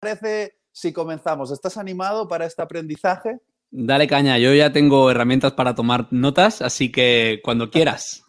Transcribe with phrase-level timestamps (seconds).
[0.00, 1.52] parece si comenzamos?
[1.52, 3.38] ¿Estás animado para este aprendizaje?
[3.70, 8.24] Dale caña, yo ya tengo herramientas para tomar notas, así que cuando quieras.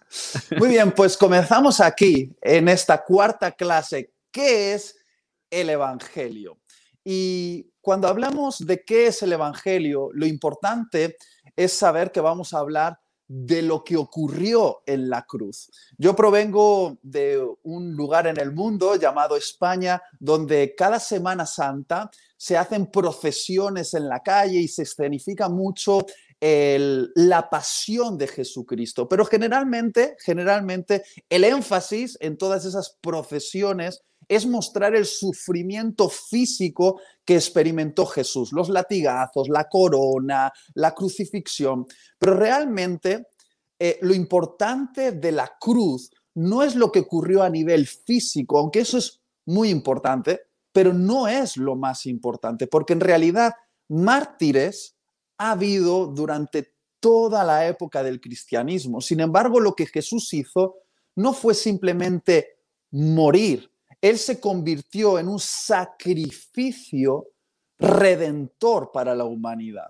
[0.58, 4.12] Muy bien, pues comenzamos aquí, en esta cuarta clase.
[4.30, 4.98] ¿Qué es
[5.50, 6.60] el Evangelio?
[7.04, 11.16] Y cuando hablamos de qué es el Evangelio, lo importante
[11.56, 13.00] es saber que vamos a hablar
[13.34, 15.72] de lo que ocurrió en la cruz.
[15.98, 22.58] Yo provengo de un lugar en el mundo llamado España, donde cada Semana Santa se
[22.58, 26.06] hacen procesiones en la calle y se escenifica mucho
[26.42, 29.08] la pasión de Jesucristo.
[29.08, 37.36] Pero generalmente, generalmente, el énfasis en todas esas procesiones es mostrar el sufrimiento físico que
[37.36, 41.86] experimentó Jesús, los latigazos, la corona, la crucifixión.
[42.18, 43.28] Pero realmente
[43.78, 48.80] eh, lo importante de la cruz no es lo que ocurrió a nivel físico, aunque
[48.80, 53.54] eso es muy importante, pero no es lo más importante, porque en realidad
[53.90, 54.96] mártires
[55.42, 59.02] ha habido durante toda la época del cristianismo.
[59.02, 60.76] Sin embargo, lo que Jesús hizo
[61.16, 62.60] no fue simplemente
[62.92, 67.30] morir, Él se convirtió en un sacrificio
[67.80, 69.88] redentor para la humanidad.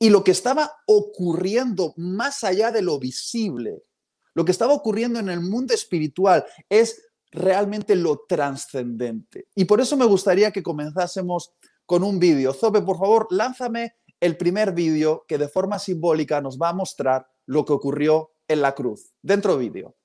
[0.00, 3.84] Y lo que estaba ocurriendo más allá de lo visible,
[4.34, 9.46] lo que estaba ocurriendo en el mundo espiritual es realmente lo trascendente.
[9.54, 11.52] Y por eso me gustaría que comenzásemos
[11.86, 12.52] con un vídeo.
[12.52, 17.28] Zope, por favor, lánzame el primer vídeo que de forma simbólica nos va a mostrar
[17.46, 19.12] lo que ocurrió en la cruz.
[19.22, 19.96] Dentro vídeo.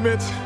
[0.00, 0.39] met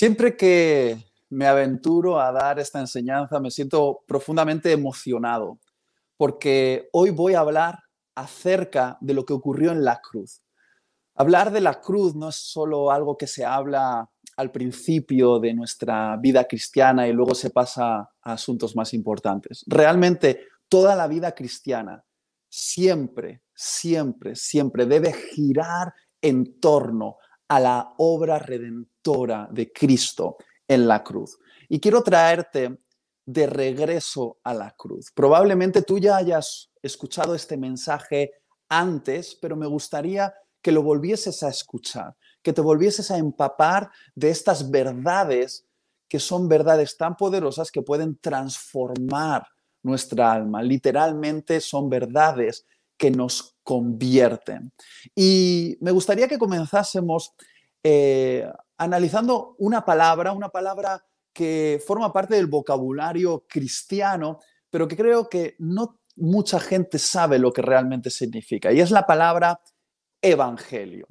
[0.00, 0.96] Siempre que
[1.28, 5.58] me aventuro a dar esta enseñanza, me siento profundamente emocionado,
[6.16, 7.80] porque hoy voy a hablar
[8.14, 10.40] acerca de lo que ocurrió en la cruz.
[11.14, 14.08] Hablar de la cruz no es solo algo que se habla
[14.38, 19.66] al principio de nuestra vida cristiana y luego se pasa a asuntos más importantes.
[19.66, 22.02] Realmente toda la vida cristiana
[22.48, 25.92] siempre, siempre, siempre debe girar
[26.22, 27.18] en torno
[27.50, 30.36] a la obra redentora de Cristo
[30.68, 31.36] en la cruz.
[31.68, 32.78] Y quiero traerte
[33.26, 35.10] de regreso a la cruz.
[35.12, 38.30] Probablemente tú ya hayas escuchado este mensaje
[38.68, 40.32] antes, pero me gustaría
[40.62, 45.66] que lo volvieses a escuchar, que te volvieses a empapar de estas verdades
[46.08, 49.44] que son verdades tan poderosas que pueden transformar
[49.82, 50.62] nuestra alma.
[50.62, 52.64] Literalmente son verdades
[53.00, 54.74] que nos convierten.
[55.16, 57.32] Y me gustaría que comenzásemos
[57.82, 61.02] eh, analizando una palabra, una palabra
[61.32, 64.38] que forma parte del vocabulario cristiano,
[64.68, 69.06] pero que creo que no mucha gente sabe lo que realmente significa, y es la
[69.06, 69.58] palabra
[70.20, 71.06] evangelio.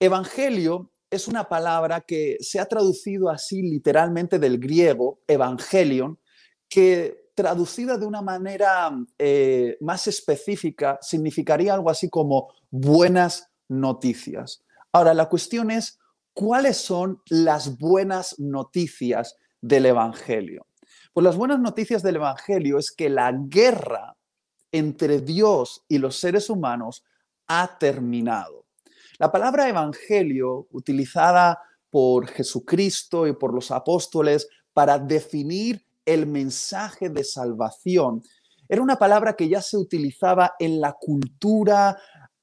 [0.00, 6.18] Evangelio es una palabra que se ha traducido así literalmente del griego, evangelion,
[6.68, 14.62] que traducida de una manera eh, más específica, significaría algo así como buenas noticias.
[14.92, 15.98] Ahora, la cuestión es,
[16.32, 20.66] ¿cuáles son las buenas noticias del Evangelio?
[21.12, 24.16] Pues las buenas noticias del Evangelio es que la guerra
[24.72, 27.04] entre Dios y los seres humanos
[27.46, 28.66] ha terminado.
[29.18, 31.60] La palabra Evangelio, utilizada
[31.90, 38.22] por Jesucristo y por los apóstoles para definir el mensaje de salvación.
[38.68, 41.98] Era una palabra que ya se utilizaba en la cultura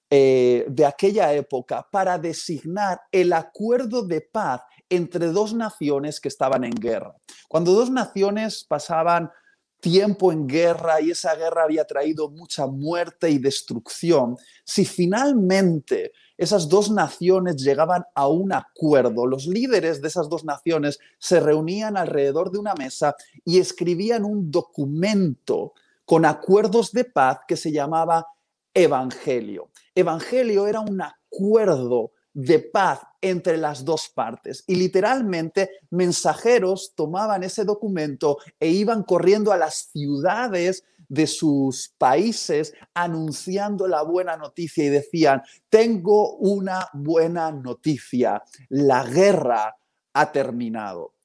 [0.10, 6.66] eh, de aquella época para designar el acuerdo de paz entre dos naciones que estaban
[6.66, 7.16] en guerra.
[7.48, 9.32] Cuando dos naciones pasaban
[9.80, 16.12] tiempo en guerra y esa guerra había traído mucha muerte y destrucción, si finalmente
[16.42, 19.28] esas dos naciones llegaban a un acuerdo.
[19.28, 23.16] Los líderes de esas dos naciones se reunían alrededor de una mesa
[23.46, 25.74] y escribían un documento
[26.04, 28.26] con acuerdos de paz que se llamaba
[28.74, 29.70] Evangelio.
[29.94, 34.64] Evangelio era un acuerdo de paz entre las dos partes.
[34.66, 42.74] Y literalmente mensajeros tomaban ese documento e iban corriendo a las ciudades de sus países
[42.94, 49.76] anunciando la buena noticia y decían, tengo una buena noticia, la guerra
[50.14, 51.16] ha terminado.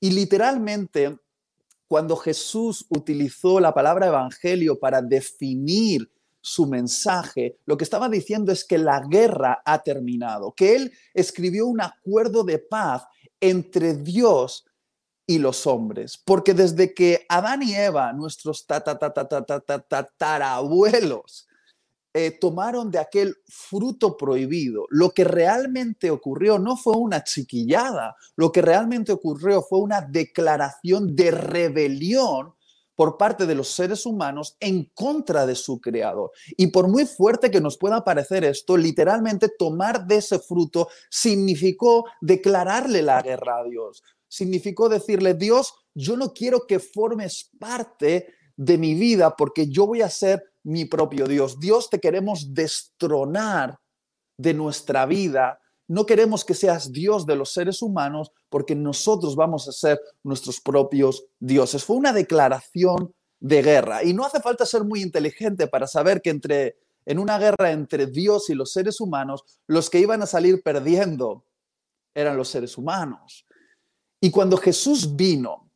[0.00, 1.16] Y literalmente,
[1.86, 6.10] cuando Jesús utilizó la palabra evangelio para definir
[6.40, 11.68] su mensaje, lo que estaba diciendo es que la guerra ha terminado, que él escribió
[11.68, 13.04] un acuerdo de paz
[13.38, 14.65] entre Dios
[15.26, 16.16] y los hombres.
[16.24, 18.66] Porque desde que Adán y Eva, nuestros
[19.88, 21.48] tatarabuelos,
[22.18, 28.50] eh, tomaron de aquel fruto prohibido, lo que realmente ocurrió no fue una chiquillada, lo
[28.52, 32.54] que realmente ocurrió fue una declaración de rebelión
[32.94, 36.32] por parte de los seres humanos en contra de su creador.
[36.56, 42.06] Y por muy fuerte que nos pueda parecer esto, literalmente tomar de ese fruto significó
[42.22, 48.78] declararle la guerra a Dios, significó decirle, Dios, yo no quiero que formes parte de
[48.78, 51.60] mi vida porque yo voy a ser mi propio Dios.
[51.60, 53.78] Dios, te queremos destronar
[54.36, 55.60] de nuestra vida.
[55.88, 60.60] No queremos que seas Dios de los seres humanos porque nosotros vamos a ser nuestros
[60.60, 61.84] propios dioses.
[61.84, 66.30] Fue una declaración de guerra y no hace falta ser muy inteligente para saber que
[66.30, 70.62] entre en una guerra entre Dios y los seres humanos, los que iban a salir
[70.62, 71.44] perdiendo
[72.14, 73.46] eran los seres humanos.
[74.20, 75.70] Y cuando Jesús vino,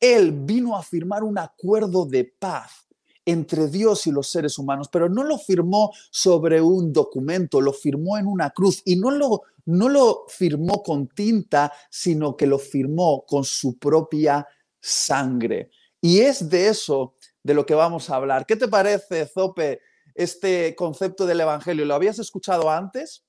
[0.00, 2.86] Él vino a firmar un acuerdo de paz
[3.24, 8.16] entre Dios y los seres humanos, pero no lo firmó sobre un documento, lo firmó
[8.16, 13.26] en una cruz y no lo, no lo firmó con tinta, sino que lo firmó
[13.26, 14.46] con su propia
[14.80, 15.70] sangre.
[16.00, 18.46] Y es de eso de lo que vamos a hablar.
[18.46, 19.80] ¿Qué te parece, Zope,
[20.14, 21.84] este concepto del Evangelio?
[21.84, 23.24] ¿Lo habías escuchado antes?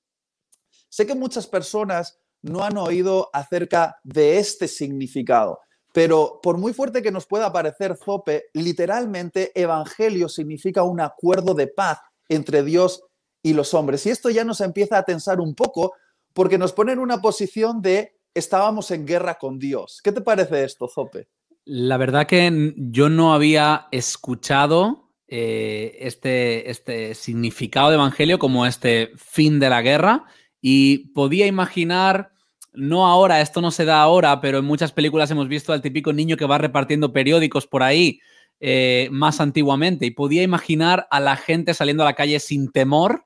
[0.90, 5.60] sé que muchas personas no han oído acerca de este significado,
[5.92, 11.66] pero por muy fuerte que nos pueda parecer Zope, literalmente evangelio significa un acuerdo de
[11.66, 13.02] paz entre Dios
[13.42, 14.06] y los hombres.
[14.06, 15.94] Y esto ya nos empieza a tensar un poco
[16.32, 20.00] porque nos pone en una posición de estábamos en guerra con Dios.
[20.02, 21.28] ¿Qué te parece esto, Zope?
[21.64, 29.10] La verdad que yo no había escuchado eh, este, este significado de evangelio como este
[29.16, 30.24] fin de la guerra
[30.60, 32.32] y podía imaginar,
[32.72, 36.12] no ahora, esto no se da ahora, pero en muchas películas hemos visto al típico
[36.12, 38.20] niño que va repartiendo periódicos por ahí
[38.60, 43.24] eh, más antiguamente y podía imaginar a la gente saliendo a la calle sin temor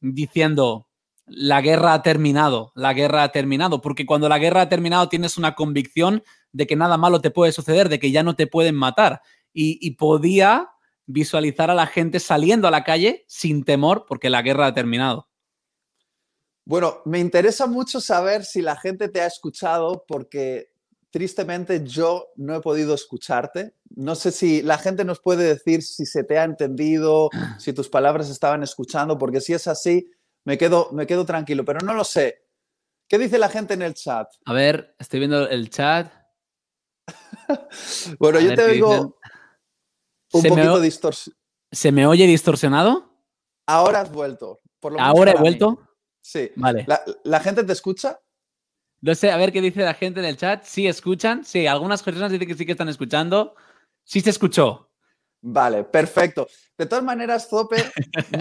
[0.00, 0.88] diciendo,
[1.26, 5.38] la guerra ha terminado, la guerra ha terminado, porque cuando la guerra ha terminado tienes
[5.38, 8.74] una convicción de que nada malo te puede suceder, de que ya no te pueden
[8.74, 9.20] matar.
[9.52, 10.70] Y, podía
[11.06, 15.28] visualizar a la gente saliendo a la calle sin temor porque la guerra ha terminado.
[16.66, 20.70] Bueno, me interesa mucho saber si la gente te ha escuchado porque
[21.10, 23.74] tristemente yo no he podido escucharte.
[23.94, 27.88] No sé si la gente nos puede decir si se te ha entendido, si tus
[27.88, 30.10] palabras estaban escuchando, porque si es así,
[30.44, 32.46] me quedo, me quedo tranquilo, pero no lo sé.
[33.06, 34.26] ¿Qué dice la gente en el chat?
[34.46, 36.10] A ver, estoy viendo el chat.
[38.18, 39.18] bueno, yo te oigo
[40.32, 41.40] un poquito distorsionado.
[41.70, 43.20] ¿Se me oye distorsionado?
[43.66, 44.60] Ahora has vuelto.
[44.98, 45.78] ¿Ahora he vuelto?
[46.24, 46.50] Sí.
[46.56, 46.86] Vale.
[47.24, 48.18] ¿La, gente te escucha?
[49.02, 50.64] No sé, a ver qué dice la gente en el chat.
[50.64, 51.44] Sí, escuchan.
[51.44, 53.54] Sí, algunas personas dicen que sí que están escuchando.
[54.02, 54.90] Sí se escuchó.
[55.42, 56.48] Vale, perfecto.
[56.78, 57.76] De todas maneras, Zope,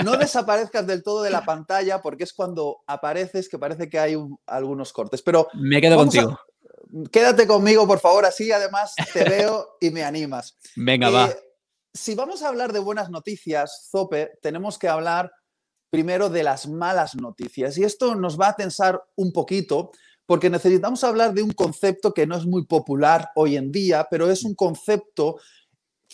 [0.02, 4.16] no desaparezcas del todo de la pantalla porque es cuando apareces que parece que hay
[4.48, 5.22] algunos cortes.
[5.22, 6.40] Pero me quedo contigo.
[7.12, 10.58] quédate conmigo, por favor, así además te veo y me animas.
[10.78, 11.28] Venga, va.
[11.28, 11.36] Eh,
[11.94, 15.30] si vamos a hablar de buenas noticias, Zope, tenemos que hablar
[15.94, 17.78] primero de las malas noticias.
[17.78, 19.92] Y esto nos va a tensar un poquito
[20.26, 24.32] porque necesitamos hablar de un concepto que no es muy popular hoy en día, pero
[24.32, 25.38] es un concepto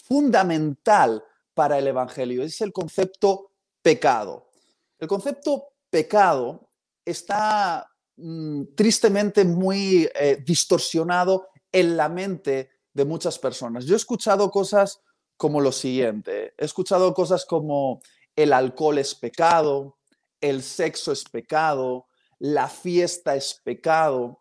[0.03, 4.49] fundamental para el Evangelio, es el concepto pecado.
[4.97, 6.71] El concepto pecado
[7.05, 13.85] está mm, tristemente muy eh, distorsionado en la mente de muchas personas.
[13.85, 14.99] Yo he escuchado cosas
[15.37, 18.01] como lo siguiente, he escuchado cosas como
[18.43, 19.97] el alcohol es pecado,
[20.39, 22.07] el sexo es pecado,
[22.39, 24.39] la fiesta es pecado,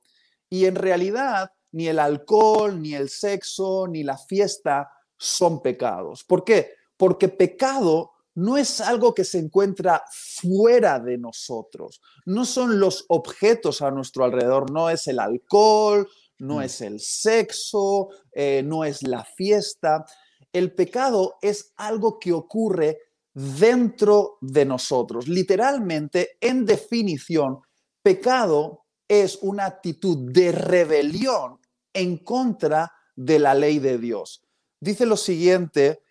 [0.49, 6.23] y en realidad ni el alcohol, ni el sexo, ni la fiesta son pecados.
[6.23, 6.75] ¿Por qué?
[6.97, 13.83] Porque pecado no es algo que se encuentra fuera de nosotros, no son los objetos
[13.83, 16.63] a nuestro alrededor, no es el alcohol, no mm.
[16.63, 20.05] es el sexo, eh, no es la fiesta.
[20.53, 23.08] El pecado es algo que ocurre
[23.39, 25.29] dentro de nosotros.
[25.29, 27.61] Literalmente, en definición,
[28.03, 31.61] pecado es una actitud de rebelión
[31.93, 34.43] en contra de la ley de Dios.
[34.81, 36.03] Dice lo siguiente,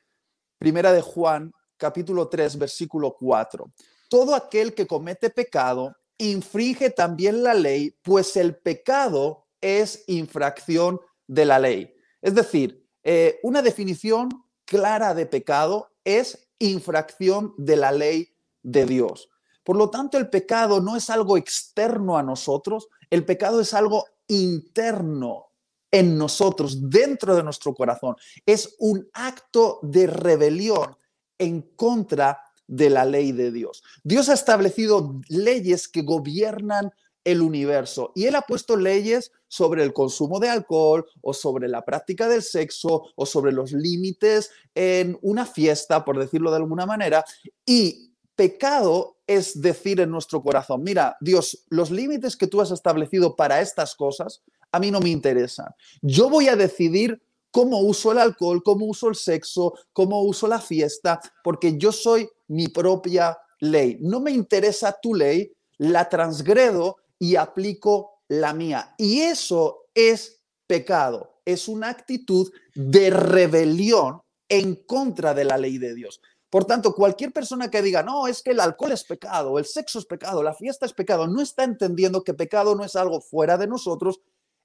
[0.58, 3.74] primera de Juan, capítulo 3, versículo 4.
[4.10, 11.46] Todo aquel que comete pecado infringe también la ley, pues el pecado es infracción de
[11.46, 11.94] la ley.
[12.22, 14.30] Es decir, eh, una definición
[14.64, 18.34] clara de pecado es infracción de la ley
[18.64, 19.30] de Dios.
[19.64, 24.06] Por lo tanto, el pecado no es algo externo a nosotros, el pecado es algo
[24.28, 25.48] interno
[25.92, 28.16] en nosotros, dentro de nuestro corazón.
[28.46, 30.96] Es un acto de rebelión
[31.38, 33.84] en contra de la ley de Dios.
[34.04, 36.92] Dios ha establecido leyes que gobiernan
[37.28, 41.84] el universo y Él ha puesto leyes sobre el consumo de alcohol o sobre la
[41.84, 47.26] práctica del sexo o sobre los límites en una fiesta, por decirlo de alguna manera,
[47.66, 53.36] y pecado es decir en nuestro corazón, mira, Dios, los límites que tú has establecido
[53.36, 54.42] para estas cosas
[54.72, 55.68] a mí no me interesan.
[56.02, 60.62] Yo voy a decidir cómo uso el alcohol, cómo uso el sexo, cómo uso la
[60.62, 63.98] fiesta, porque yo soy mi propia ley.
[64.00, 68.94] No me interesa tu ley, la transgredo y aplico la mía.
[68.98, 75.94] Y eso es pecado, es una actitud de rebelión en contra de la ley de
[75.94, 76.22] Dios.
[76.50, 80.00] Por tanto, cualquier persona que diga, no, es que el alcohol es pecado, el sexo
[80.00, 83.58] es pecado, la fiesta es pecado, no está entendiendo que pecado no es algo fuera
[83.58, 84.22] de nosotros,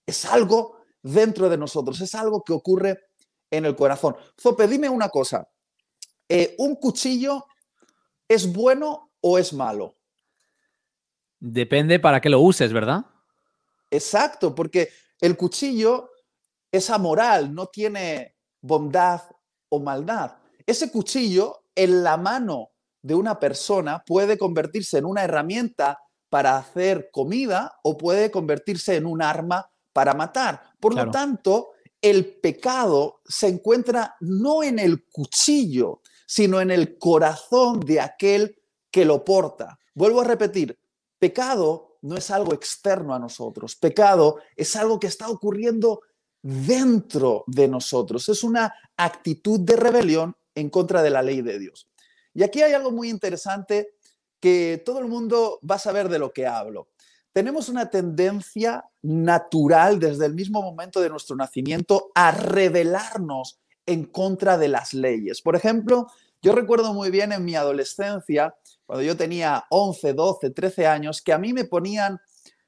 [0.07, 3.01] es algo dentro de nosotros, es algo que ocurre
[3.51, 4.17] en el corazón.
[4.41, 5.49] Zope, dime una cosa,
[6.29, 7.47] eh, ¿un cuchillo
[8.29, 9.97] es bueno o es malo?
[11.45, 13.05] Depende para qué lo uses, ¿verdad?
[13.91, 16.11] Exacto, porque el cuchillo
[16.71, 19.23] es amoral, no tiene bondad
[19.69, 20.37] o maldad.
[20.65, 22.71] Ese cuchillo en la mano
[23.03, 29.07] de una persona puede convertirse en una herramienta para hacer comida o puede convertirse en
[29.07, 30.63] un arma para matar.
[30.79, 31.07] Por Claro.
[31.07, 31.71] lo tanto,
[32.01, 38.57] el pecado se encuentra no en el cuchillo, sino en el corazón de aquel
[38.93, 39.77] que lo porta.
[39.93, 40.79] Vuelvo a repetir,
[41.23, 46.01] pecado no es algo externo a nosotros, pecado es algo que está ocurriendo
[46.43, 51.89] dentro de nosotros, es una actitud de rebelión en contra de la ley de Dios.
[52.35, 53.95] Y aquí hay algo muy interesante
[54.41, 56.89] que todo el mundo va a saber de lo que hablo.
[57.33, 64.59] Tenemos una tendencia natural desde el mismo momento de nuestro nacimiento a rebelarnos en contra
[64.59, 65.41] de las leyes.
[65.41, 66.09] Por ejemplo,
[66.43, 71.33] yo recuerdo muy bien en mi adolescencia, cuando yo tenía 11, 12, 13 años, que
[71.33, 72.19] a mí me ponían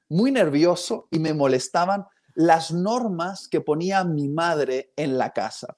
[0.09, 2.05] muy nervioso y me molestaban
[2.35, 5.77] las normas que ponía mi madre en la casa.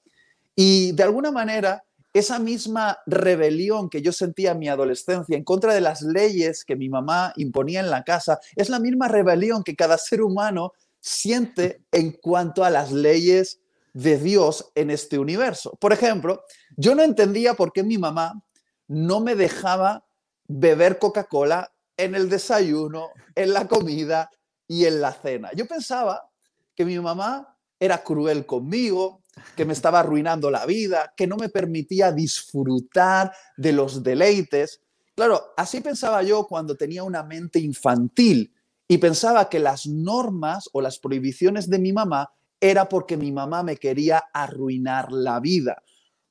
[0.55, 5.73] Y de alguna manera, esa misma rebelión que yo sentía en mi adolescencia en contra
[5.73, 9.75] de las leyes que mi mamá imponía en la casa, es la misma rebelión que
[9.75, 13.59] cada ser humano siente en cuanto a las leyes
[13.97, 15.75] de Dios en este universo.
[15.81, 16.43] Por ejemplo,
[16.75, 18.43] yo no entendía por qué mi mamá
[18.87, 20.05] no me dejaba
[20.47, 24.29] beber Coca-Cola en el desayuno, en la comida
[24.67, 25.49] y en la cena.
[25.55, 26.29] Yo pensaba
[26.75, 29.23] que mi mamá era cruel conmigo,
[29.55, 34.79] que me estaba arruinando la vida, que no me permitía disfrutar de los deleites.
[35.15, 38.53] Claro, así pensaba yo cuando tenía una mente infantil
[38.87, 43.63] y pensaba que las normas o las prohibiciones de mi mamá era porque mi mamá
[43.63, 45.83] me quería arruinar la vida.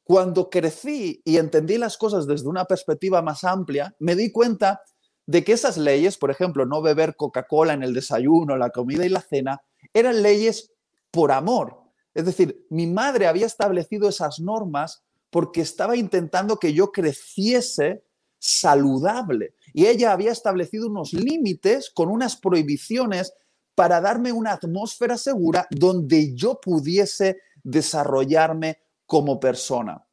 [0.03, 4.81] Cuando crecí y entendí las cosas desde una perspectiva más amplia, me di cuenta
[5.27, 9.09] de que esas leyes, por ejemplo, no beber Coca-Cola en el desayuno, la comida y
[9.09, 9.61] la cena,
[9.93, 10.73] eran leyes
[11.11, 11.83] por amor.
[12.15, 18.05] Es decir, mi madre había establecido esas normas porque estaba intentando que yo creciese
[18.39, 19.55] saludable.
[19.73, 23.33] Y ella había establecido unos límites con unas prohibiciones
[23.77, 30.05] para darme una atmósfera segura donde yo pudiese desarrollarme como persona.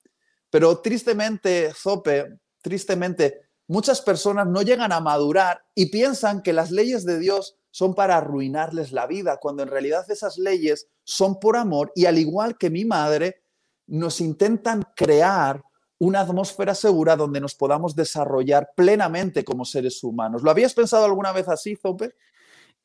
[0.52, 7.06] Pero tristemente, Zope, tristemente, muchas personas no llegan a madurar y piensan que las leyes
[7.06, 11.91] de Dios son para arruinarles la vida, cuando en realidad esas leyes son por amor
[11.95, 13.41] y al igual que mi madre,
[13.88, 15.63] nos intentan crear
[15.99, 20.43] una atmósfera segura donde nos podamos desarrollar plenamente como seres humanos.
[20.43, 22.13] ¿Lo habías pensado alguna vez así, Zope?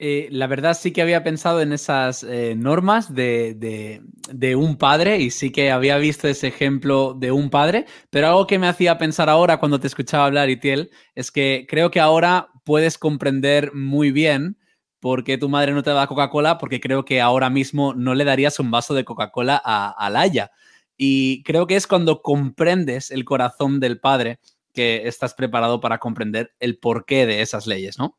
[0.01, 4.01] Eh, la verdad sí que había pensado en esas eh, normas de, de,
[4.33, 8.47] de, un padre y sí que había visto ese ejemplo de un padre, pero algo
[8.47, 12.49] que me hacía pensar ahora cuando te escuchaba hablar, Itiel, es que creo que ahora
[12.65, 14.57] puedes comprender muy bien
[15.01, 18.25] por qué tu madre no te da Coca-Cola, porque creo que ahora mismo no le
[18.25, 20.53] darías un vaso de Coca-Cola a, a Laia.
[20.97, 24.39] Y creo que es cuando comprendes el corazón del padre
[24.73, 28.17] que estás preparado para comprender el porqué de esas leyes, ¿no?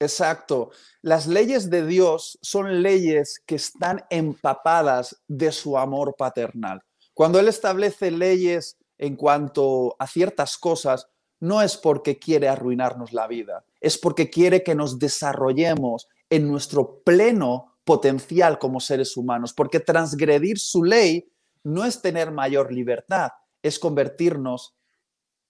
[0.00, 0.70] Exacto.
[1.02, 6.82] Las leyes de Dios son leyes que están empapadas de su amor paternal.
[7.12, 11.06] Cuando Él establece leyes en cuanto a ciertas cosas,
[11.38, 17.00] no es porque quiere arruinarnos la vida, es porque quiere que nos desarrollemos en nuestro
[17.02, 21.30] pleno potencial como seres humanos, porque transgredir su ley
[21.62, 23.30] no es tener mayor libertad,
[23.62, 24.76] es convertirnos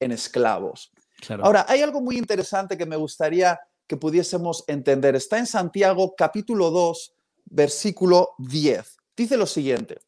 [0.00, 0.90] en esclavos.
[1.20, 1.44] Claro.
[1.44, 5.16] Ahora, hay algo muy interesante que me gustaría que pudiésemos entender.
[5.16, 7.12] Está en Santiago capítulo 2,
[7.46, 8.96] versículo 10.
[9.16, 9.98] Dice lo siguiente,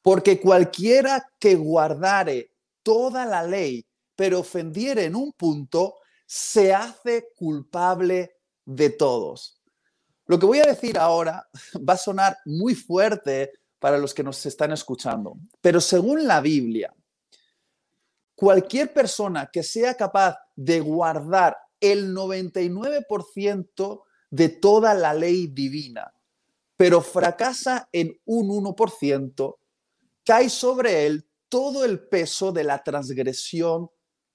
[0.00, 8.38] porque cualquiera que guardare toda la ley, pero ofendiere en un punto, se hace culpable
[8.64, 9.60] de todos.
[10.24, 11.46] Lo que voy a decir ahora
[11.86, 16.94] va a sonar muy fuerte para los que nos están escuchando, pero según la Biblia,
[18.34, 26.12] cualquier persona que sea capaz de guardar el 99% de toda la ley divina,
[26.76, 29.56] pero fracasa en un 1%,
[30.24, 33.90] cae sobre él todo el peso de la transgresión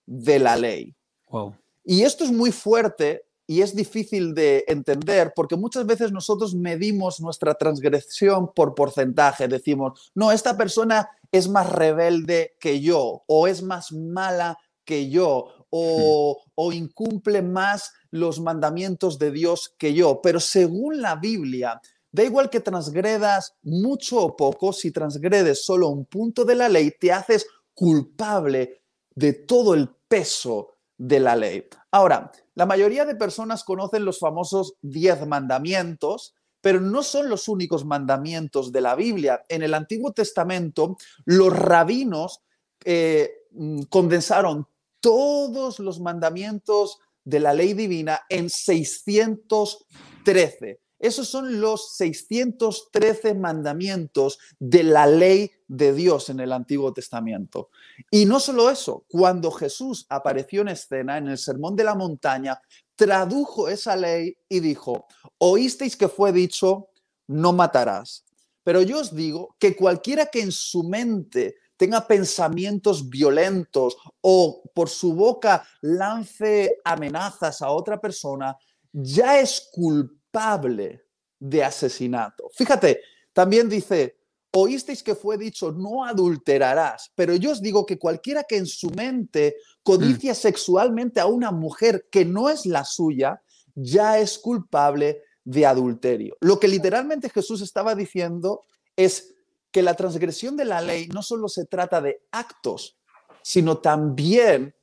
[0.06, 0.96] de la ley.
[1.30, 1.56] Wow.
[1.84, 7.20] Y esto es muy fuerte y es difícil de entender porque muchas veces nosotros medimos
[7.22, 9.48] nuestra transgresión por porcentaje.
[9.48, 15.65] Decimos, no, esta persona es más rebelde que yo o es más mala que yo
[15.78, 20.22] o, o, incumple más los mandamientos de Dios que yo.
[20.22, 21.82] Pero según la Biblia,
[22.14, 26.94] da igual que transgredas mucho o poco, si transgredes solo un punto de la ley,
[26.98, 28.84] te haces culpable
[29.14, 31.68] de todo el peso de la ley.
[31.92, 37.84] Ahora, la mayoría de personas conocen los famosos diez mandamientos, pero no son los únicos
[37.84, 39.44] mandamientos de la Biblia.
[39.50, 42.42] En el Antiguo Testamento, los rabinos
[42.86, 43.44] eh,
[43.90, 44.68] condensaron
[45.06, 50.82] todos los mandamientos de la ley divina en 613.
[50.98, 57.70] Esos son los 613 mandamientos de la ley de Dios en el Antiguo Testamento.
[58.10, 62.60] Y no solo eso, cuando Jesús apareció en escena en el Sermón de la Montaña,
[62.96, 65.06] tradujo esa ley y dijo,
[65.38, 66.88] oísteis que fue dicho,
[67.28, 68.26] no matarás.
[68.64, 74.90] Pero yo os digo que cualquiera que en su mente tenga pensamientos violentos o por
[74.90, 78.56] su boca lance amenazas a otra persona,
[78.92, 81.06] ya es culpable
[81.40, 82.50] de asesinato.
[82.56, 83.02] Fíjate,
[83.34, 84.18] también dice,
[84.52, 88.90] oísteis que fue dicho, no adulterarás, pero yo os digo que cualquiera que en su
[88.92, 90.36] mente codicia mm.
[90.36, 93.42] sexualmente a una mujer que no es la suya,
[93.76, 96.38] ya es culpable de adulterio.
[96.40, 98.62] Lo que literalmente Jesús estaba diciendo
[98.96, 99.35] es
[99.76, 102.98] que la transgresión de la ley no solo se trata de actos,
[103.42, 104.74] sino también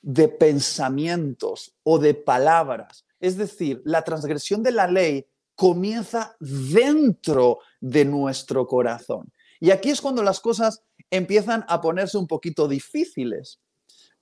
[0.00, 3.04] de pensamientos o de palabras.
[3.20, 9.30] Es decir, la transgresión de la ley comienza dentro de nuestro corazón.
[9.60, 13.60] Y aquí es cuando las cosas empiezan a ponerse un poquito difíciles,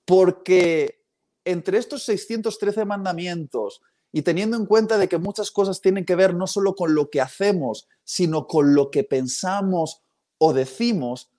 [0.03, 1.01] porque
[1.45, 3.81] entre estos 613 mandamientos
[4.15, 7.09] y teniendo en cuenta de que muchas cosas tienen que ver no solo con lo
[7.09, 10.03] que hacemos, sino con lo que pensamos
[10.37, 11.31] o decimos,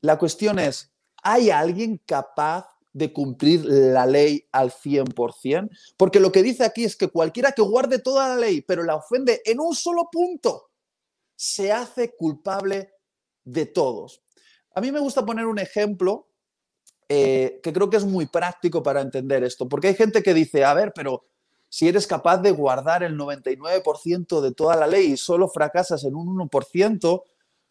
[0.00, 0.92] la cuestión es,
[1.22, 5.70] ¿hay alguien capaz de cumplir la ley al 100%?
[5.96, 8.96] Porque lo que dice aquí es que cualquiera que guarde toda la ley, pero la
[8.96, 10.70] ofende en un solo punto,
[11.36, 12.92] se hace culpable
[13.44, 14.20] de todos.
[14.74, 16.28] A mí me gusta poner un ejemplo
[17.08, 20.64] eh, que creo que es muy práctico para entender esto, porque hay gente que dice,
[20.64, 21.24] a ver, pero
[21.70, 26.16] si eres capaz de guardar el 99% de toda la ley y solo fracasas en
[26.16, 27.22] un 1%,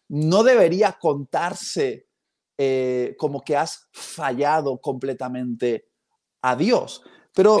[0.08, 2.08] no debería contarse
[2.56, 5.86] eh, como que has fallado completamente
[6.40, 7.02] a Dios.
[7.34, 7.60] Pero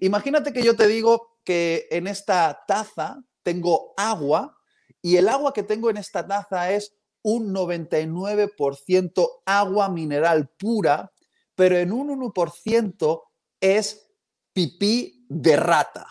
[0.00, 4.56] imagínate que yo te digo que en esta taza tengo agua
[5.00, 11.10] y el agua que tengo en esta taza es un 99% agua mineral pura,
[11.54, 13.22] pero en un 1%
[13.60, 14.06] es
[14.52, 16.06] pipí de rata.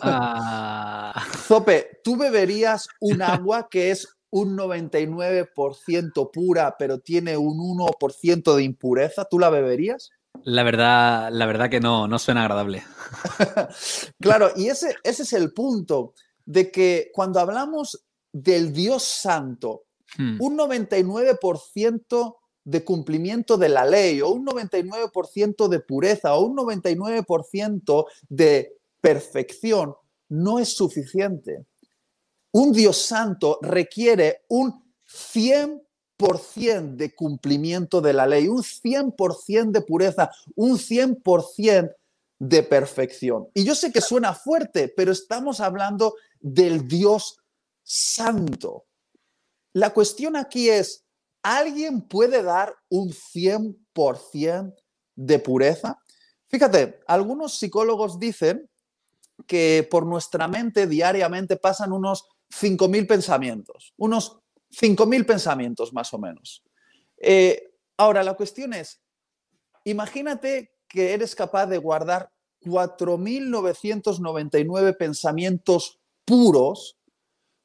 [0.00, 1.24] Ah.
[1.46, 8.62] Zope, ¿tú beberías un agua que es un 99% pura, pero tiene un 1% de
[8.62, 9.24] impureza?
[9.24, 10.10] ¿Tú la beberías?
[10.44, 12.84] La verdad, la verdad que no, no suena agradable.
[14.20, 19.84] claro, y ese, ese es el punto de que cuando hablamos del Dios Santo,
[20.18, 20.36] hmm.
[20.40, 28.06] un 99% de cumplimiento de la ley o un 99% de pureza o un 99%
[28.28, 29.94] de perfección
[30.28, 31.64] no es suficiente.
[32.50, 40.32] Un Dios santo requiere un 100% de cumplimiento de la ley, un 100% de pureza,
[40.56, 41.94] un 100%
[42.40, 43.48] de perfección.
[43.54, 47.38] Y yo sé que suena fuerte, pero estamos hablando del Dios
[47.84, 48.86] santo.
[49.72, 51.05] La cuestión aquí es,
[51.46, 54.74] ¿Alguien puede dar un 100%
[55.14, 56.02] de pureza?
[56.48, 58.68] Fíjate, algunos psicólogos dicen
[59.46, 64.40] que por nuestra mente diariamente pasan unos 5.000 pensamientos, unos
[64.72, 66.64] 5.000 pensamientos más o menos.
[67.16, 69.00] Eh, ahora, la cuestión es,
[69.84, 72.32] imagínate que eres capaz de guardar
[72.62, 76.98] 4.999 pensamientos puros,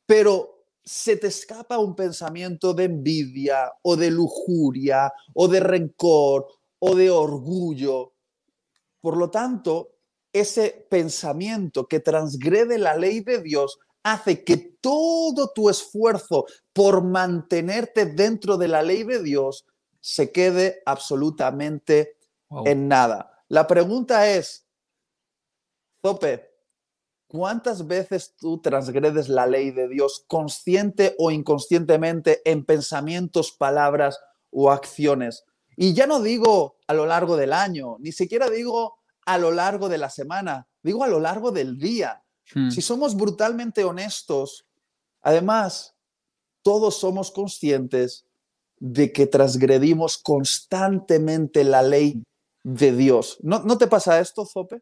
[0.05, 6.47] pero se te escapa un pensamiento de envidia o de lujuria o de rencor
[6.79, 8.13] o de orgullo.
[8.99, 9.95] Por lo tanto,
[10.33, 18.05] ese pensamiento que transgrede la ley de Dios hace que todo tu esfuerzo por mantenerte
[18.05, 19.65] dentro de la ley de Dios
[19.99, 22.17] se quede absolutamente
[22.65, 23.43] en nada.
[23.49, 24.65] La pregunta es,
[26.01, 26.50] Zope,
[27.31, 34.69] ¿Cuántas veces tú transgredes la ley de Dios consciente o inconscientemente en pensamientos, palabras o
[34.69, 35.45] acciones?
[35.77, 39.87] Y ya no digo a lo largo del año, ni siquiera digo a lo largo
[39.87, 42.21] de la semana, digo a lo largo del día.
[42.53, 42.69] Hmm.
[42.69, 44.65] Si somos brutalmente honestos,
[45.21, 45.95] además,
[46.63, 48.25] todos somos conscientes
[48.77, 52.23] de que transgredimos constantemente la ley
[52.63, 53.37] de Dios.
[53.41, 54.81] ¿No, te pasa esto, Zope?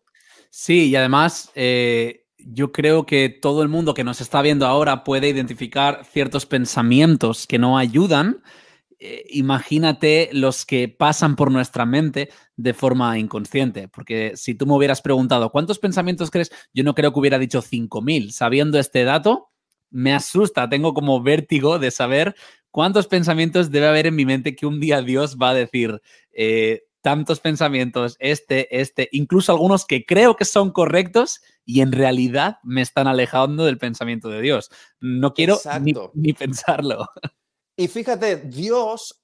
[0.50, 5.04] Sí, y además eh, yo creo que todo el mundo que nos está viendo ahora
[5.04, 8.42] puede identificar ciertos pensamientos que no ayudan.
[9.00, 14.74] Eh, imagínate los que pasan por nuestra mente de forma inconsciente, porque si tú me
[14.74, 18.32] hubieras preguntado cuántos pensamientos crees, yo no creo que hubiera dicho 5.000.
[18.32, 19.52] Sabiendo este dato,
[19.90, 22.36] me asusta, tengo como vértigo de saber
[22.72, 26.02] cuántos pensamientos debe haber en mi mente que un día Dios va a decir,
[26.34, 32.58] eh, tantos pensamientos, este, este, incluso algunos que creo que son correctos y en realidad
[32.64, 34.70] me están alejando del pensamiento de Dios.
[35.00, 37.08] No quiero ni, ni, pensarlo.
[37.76, 39.22] Y fíjate, Dios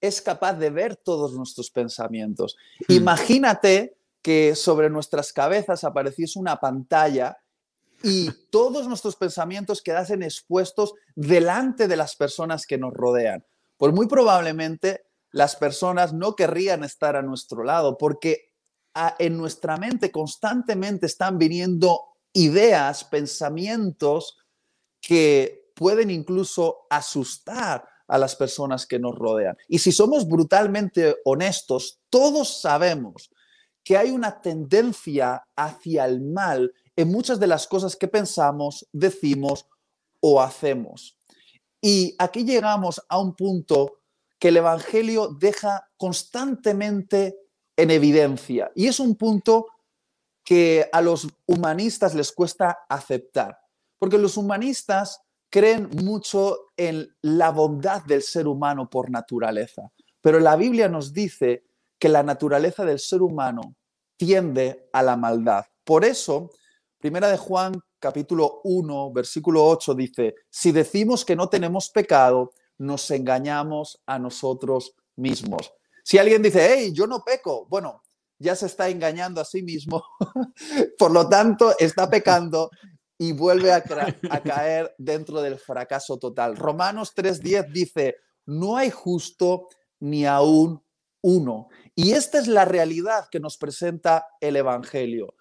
[0.00, 2.56] es capaz de ver todos nuestros pensamientos.
[2.88, 2.92] Hmm.
[2.92, 7.38] Imagínate que sobre nuestras cabezas apareciese una pantalla
[8.02, 13.44] y todos nuestros pensamientos quedasen expuestos delante de las personas que nos rodean.
[13.76, 18.52] Pues muy probablemente las personas no querrían estar a nuestro lado porque
[19.18, 22.00] en nuestra mente constantemente están viniendo
[22.34, 24.36] ideas, pensamientos
[25.00, 29.56] que pueden incluso asustar a las personas que nos rodean.
[29.68, 33.30] Y si somos brutalmente honestos, todos sabemos
[33.82, 39.66] que hay una tendencia hacia el mal en muchas de las cosas que pensamos, decimos
[40.20, 41.16] o hacemos.
[41.80, 44.01] Y aquí llegamos a un punto
[44.42, 47.38] que el Evangelio deja constantemente
[47.76, 48.72] en evidencia.
[48.74, 49.68] Y es un punto
[50.42, 53.56] que a los humanistas les cuesta aceptar,
[54.00, 60.56] porque los humanistas creen mucho en la bondad del ser humano por naturaleza, pero la
[60.56, 61.62] Biblia nos dice
[61.96, 63.76] que la naturaleza del ser humano
[64.16, 65.66] tiende a la maldad.
[65.84, 66.50] Por eso,
[66.98, 73.10] Primera de Juan capítulo 1, versículo 8 dice, si decimos que no tenemos pecado, nos
[73.10, 75.72] engañamos a nosotros mismos.
[76.04, 78.02] Si alguien dice, hey, yo no peco, bueno,
[78.38, 80.04] ya se está engañando a sí mismo,
[80.98, 82.70] por lo tanto, está pecando
[83.18, 83.82] y vuelve a,
[84.42, 86.56] caer dentro del fracaso total.
[86.56, 89.68] Romanos 3.10 dice, no hay justo
[90.00, 90.82] ni aún
[91.20, 91.68] uno.
[91.94, 95.36] Y esta es la realidad que nos presenta el Evangelio.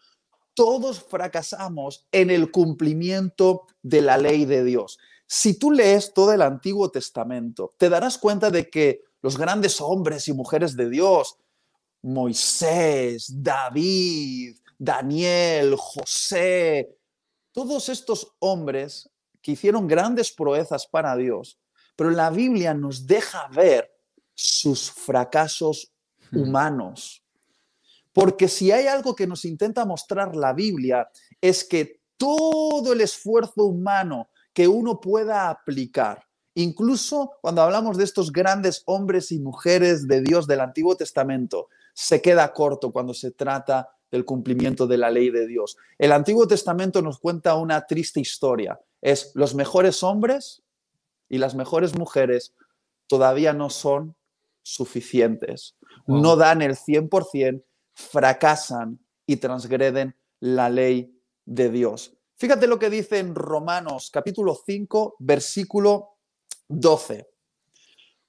[0.54, 5.00] Todos fracasamos en el cumplimiento de la ley de Dios.
[5.34, 10.28] Si tú lees todo el Antiguo Testamento, te darás cuenta de que los grandes hombres
[10.28, 11.38] y mujeres de Dios,
[12.02, 16.98] Moisés, David, Daniel, José,
[17.54, 19.10] todos estos hombres
[19.42, 21.58] que hicieron grandes proezas para Dios,
[21.96, 23.90] pero la Biblia nos deja ver
[24.34, 25.94] sus fracasos
[26.34, 27.24] humanos.
[28.12, 33.64] Porque si hay algo que nos intenta mostrar la Biblia es que todo el esfuerzo
[33.64, 40.22] humano que uno pueda aplicar, incluso cuando hablamos de estos grandes hombres y mujeres de
[40.22, 45.30] Dios del Antiguo Testamento, se queda corto cuando se trata del cumplimiento de la ley
[45.30, 45.78] de Dios.
[45.98, 48.80] El Antiguo Testamento nos cuenta una triste historia.
[49.02, 50.62] Es los mejores hombres
[51.30, 52.54] y las mejores mujeres
[53.08, 54.16] todavía no son
[54.64, 55.76] suficientes.
[56.06, 62.14] No dan el 100%, fracasan y transgreden la ley de Dios.
[62.42, 66.18] Fíjate lo que dice en Romanos capítulo 5, versículo
[66.68, 67.30] 12.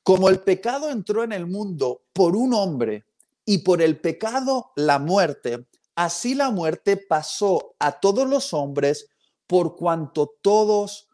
[0.03, 3.07] Como el pecado entró en el mundo por un hombre
[3.47, 9.09] y por el pecado la muerte, así la muerte pasó a todos los hombres
[9.47, 11.09] por cuanto todos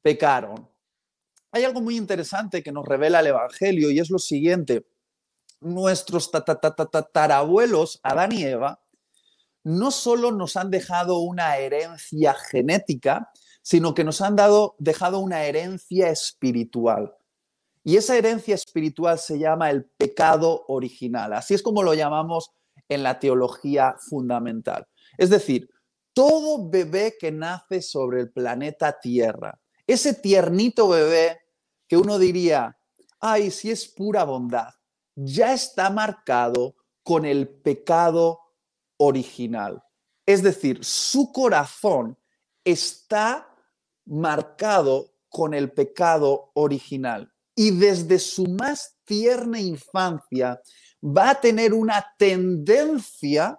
[0.00, 0.70] pecaron.
[1.52, 4.86] Hay algo muy interesante que nos revela el Evangelio y es lo siguiente.
[5.60, 8.80] Nuestros tatarabuelos, Adán y Eva,
[9.68, 15.44] no solo nos han dejado una herencia genética, sino que nos han dado, dejado una
[15.44, 17.14] herencia espiritual.
[17.84, 21.34] Y esa herencia espiritual se llama el pecado original.
[21.34, 22.50] Así es como lo llamamos
[22.88, 24.86] en la teología fundamental.
[25.18, 25.68] Es decir,
[26.14, 31.42] todo bebé que nace sobre el planeta Tierra, ese tiernito bebé
[31.86, 32.78] que uno diría,
[33.20, 34.70] ay, si es pura bondad,
[35.14, 38.47] ya está marcado con el pecado
[38.98, 39.82] original.
[40.26, 42.18] Es decir, su corazón
[42.64, 43.48] está
[44.04, 50.60] marcado con el pecado original y desde su más tierna infancia
[51.02, 53.58] va a tener una tendencia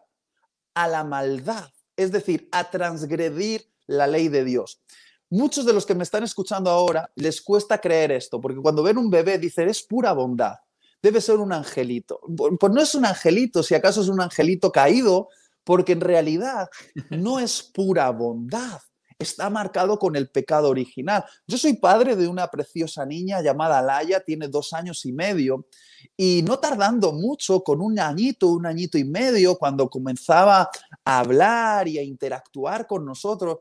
[0.74, 4.82] a la maldad, es decir, a transgredir la ley de Dios.
[5.30, 8.98] Muchos de los que me están escuchando ahora les cuesta creer esto, porque cuando ven
[8.98, 10.56] un bebé dicen es pura bondad,
[11.02, 12.20] debe ser un angelito.
[12.60, 15.30] Pues no es un angelito, si acaso es un angelito caído,
[15.64, 16.70] porque en realidad
[17.10, 18.80] no es pura bondad
[19.20, 21.26] está marcado con el pecado original.
[21.46, 25.68] Yo soy padre de una preciosa niña llamada Laia, tiene dos años y medio,
[26.16, 30.70] y no tardando mucho, con un añito, un añito y medio, cuando comenzaba
[31.04, 33.60] a hablar y a interactuar con nosotros,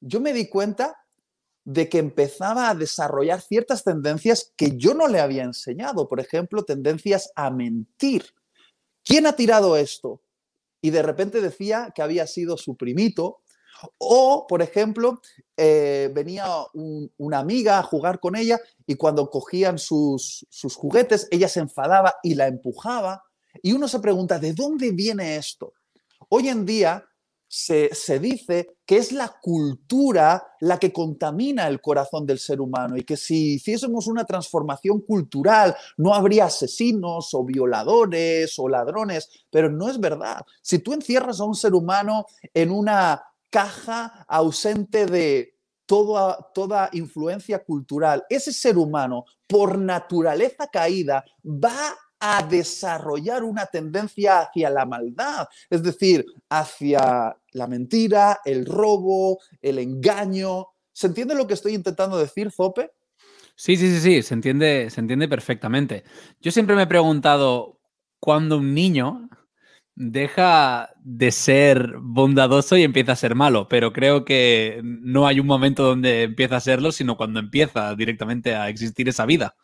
[0.00, 0.94] yo me di cuenta
[1.68, 6.64] de que empezaba a desarrollar ciertas tendencias que yo no le había enseñado, por ejemplo,
[6.64, 8.24] tendencias a mentir.
[9.04, 10.22] ¿Quién ha tirado esto?
[10.80, 13.42] Y de repente decía que había sido su primito
[13.98, 15.20] o, por ejemplo,
[15.58, 16.46] eh, venía
[17.18, 22.14] una amiga a jugar con ella y cuando cogían sus, sus juguetes, ella se enfadaba
[22.22, 23.24] y la empujaba.
[23.62, 25.74] Y uno se pregunta, ¿de dónde viene esto?
[26.30, 27.04] Hoy en día
[27.48, 33.02] se, dice que es la cultura la que contamina el corazón del ser humano y
[33.02, 39.88] que si hiciésemos una transformación cultural no habría asesinos o violadores o ladrones, pero no
[39.88, 40.42] es verdad.
[40.60, 45.54] Si tú encierras a un ser humano en una caja ausente de
[45.86, 54.40] toda, toda influencia cultural, ese ser humano por naturaleza caída va a desarrollar una tendencia
[54.40, 60.68] hacia la maldad, es decir, hacia la mentira, el robo, el engaño.
[60.92, 62.90] ¿Se entiende lo que estoy intentando decir, Zope?
[63.54, 66.04] Sí, sí, sí, sí, se entiende, se entiende perfectamente.
[66.40, 67.78] Yo siempre me he preguntado,
[68.20, 69.28] cuando un niño
[69.94, 75.46] deja de ser bondadoso y empieza a ser malo, pero creo que no hay un
[75.46, 79.56] momento donde empieza a serlo, sino cuando empieza directamente a existir esa vida.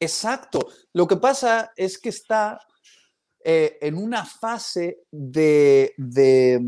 [0.00, 0.68] Exacto.
[0.92, 2.58] Lo que pasa es que está
[3.44, 6.60] eh, en una fase de, de,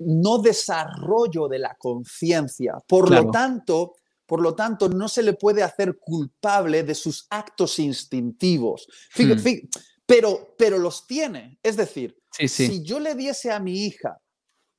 [0.00, 2.74] no desarrollo de la conciencia.
[2.86, 3.94] Por lo tanto,
[4.26, 8.86] por lo tanto, no se le puede hacer culpable de sus actos instintivos.
[9.16, 9.32] Hmm.
[10.06, 11.58] pero, pero los tiene.
[11.62, 14.20] Es decir, si yo le diese a mi hija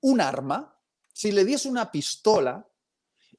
[0.01, 0.75] un arma,
[1.13, 2.65] si le diese una pistola,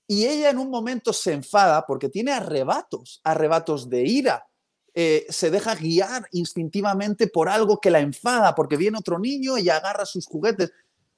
[0.06, 4.46] y ella en un momento se enfada porque tiene arrebatos, arrebatos de ira.
[4.94, 9.70] Eh, se deja guiar instintivamente por algo que la enfada, porque viene otro niño y
[9.70, 10.70] agarra sus juguetes.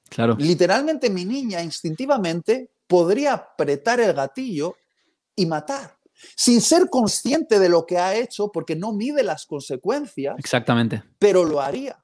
[0.09, 0.35] Claro.
[0.39, 4.75] Literalmente mi niña instintivamente podría apretar el gatillo
[5.35, 5.97] y matar,
[6.35, 10.35] sin ser consciente de lo que ha hecho, porque no mide las consecuencias.
[10.37, 11.03] Exactamente.
[11.19, 12.03] Pero lo haría.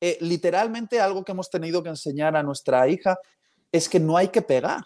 [0.00, 3.18] Eh, literalmente algo que hemos tenido que enseñar a nuestra hija
[3.72, 4.84] es que no hay que pegar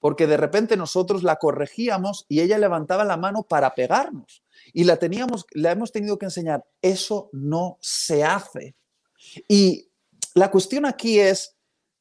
[0.00, 4.42] porque de repente nosotros la corregíamos y ella levantaba la mano para pegarnos.
[4.72, 8.74] Y la teníamos, la hemos tenido que enseñar, eso no se hace.
[9.46, 9.90] Y
[10.34, 11.56] la cuestión aquí es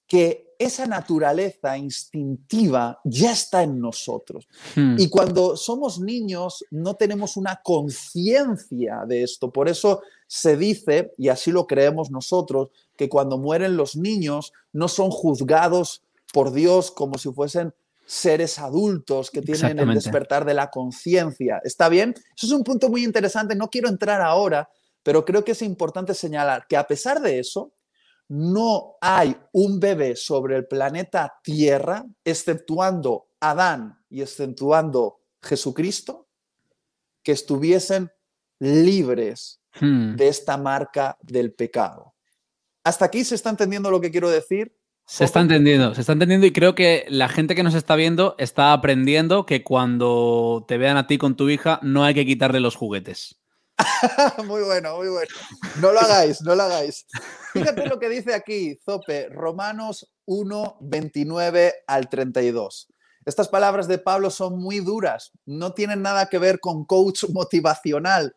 [0.10, 4.50] que esa naturaleza instintiva ya está en nosotros.
[4.76, 4.96] Hmm.
[4.98, 9.52] Y cuando somos niños no tenemos una conciencia de esto.
[9.54, 14.90] Por eso se dice, y así lo creemos nosotros, que cuando mueren los niños no
[14.90, 17.74] son juzgados por Dios como si fuesen
[18.06, 21.62] seres adultos que tienen el despertar de la conciencia.
[21.64, 22.16] ¿Está bien?
[22.36, 23.56] Eso es un punto muy interesante.
[23.56, 24.68] No quiero entrar ahora,
[25.04, 27.72] pero creo que es importante señalar que a pesar de eso,
[28.30, 36.28] no hay un bebé sobre el planeta Tierra, exceptuando Adán y exceptuando Jesucristo,
[37.24, 38.12] que estuviesen
[38.60, 40.16] libres hmm.
[40.16, 42.14] de esta marca del pecado.
[42.84, 44.76] ¿Hasta aquí se está entendiendo lo que quiero decir?
[45.06, 48.36] Se está entendiendo, se está entendiendo y creo que la gente que nos está viendo
[48.38, 52.60] está aprendiendo que cuando te vean a ti con tu hija no hay que quitarle
[52.60, 53.39] los juguetes.
[54.46, 55.34] muy bueno, muy bueno.
[55.82, 57.06] No lo hagáis, no lo hagáis.
[57.54, 62.88] Fíjate lo que dice aquí, Zope, Romanos 1, 29 al 32.
[63.26, 68.36] Estas palabras de Pablo son muy duras, no tienen nada que ver con coach motivacional.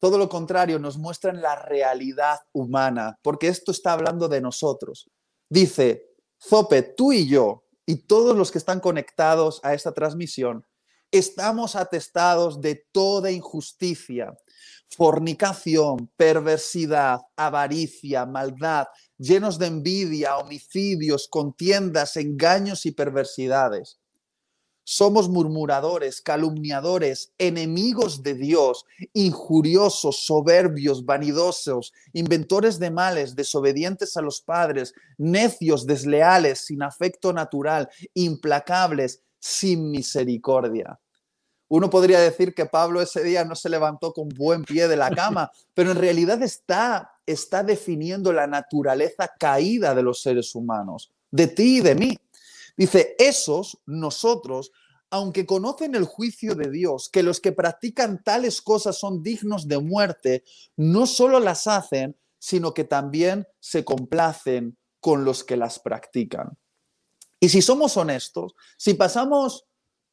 [0.00, 5.08] Todo lo contrario, nos muestran la realidad humana, porque esto está hablando de nosotros.
[5.48, 6.10] Dice,
[6.42, 10.66] Zope, tú y yo y todos los que están conectados a esta transmisión,
[11.10, 14.36] estamos atestados de toda injusticia,
[14.88, 18.86] fornicación, perversidad, avaricia, maldad,
[19.18, 23.98] llenos de envidia, homicidios, contiendas, engaños y perversidades.
[24.86, 34.42] Somos murmuradores, calumniadores, enemigos de Dios, injuriosos, soberbios, vanidosos, inventores de males, desobedientes a los
[34.42, 41.00] padres, necios, desleales, sin afecto natural, implacables, sin misericordia.
[41.76, 45.10] Uno podría decir que Pablo ese día no se levantó con buen pie de la
[45.10, 51.48] cama, pero en realidad está, está definiendo la naturaleza caída de los seres humanos, de
[51.48, 52.16] ti y de mí.
[52.76, 54.70] Dice, esos, nosotros,
[55.10, 59.78] aunque conocen el juicio de Dios, que los que practican tales cosas son dignos de
[59.78, 60.44] muerte,
[60.76, 66.56] no solo las hacen, sino que también se complacen con los que las practican.
[67.40, 69.66] Y si somos honestos, si pasamos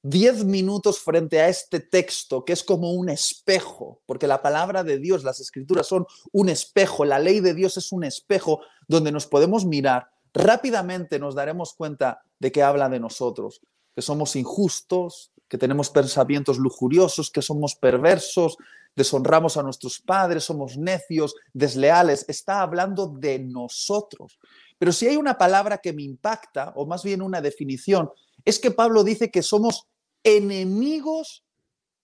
[0.03, 4.97] diez minutos frente a este texto, que es como un espejo, porque la palabra de
[4.97, 9.27] Dios, las escrituras son un espejo, la ley de Dios es un espejo donde nos
[9.27, 13.61] podemos mirar, rápidamente nos daremos cuenta de que habla de nosotros,
[13.95, 18.57] que somos injustos, que tenemos pensamientos lujuriosos, que somos perversos,
[18.95, 22.25] deshonramos a nuestros padres, somos necios, desleales.
[22.27, 24.39] Está hablando de nosotros.
[24.77, 28.09] Pero si hay una palabra que me impacta, o más bien una definición,
[28.45, 29.87] es que Pablo dice que somos
[30.23, 31.43] enemigos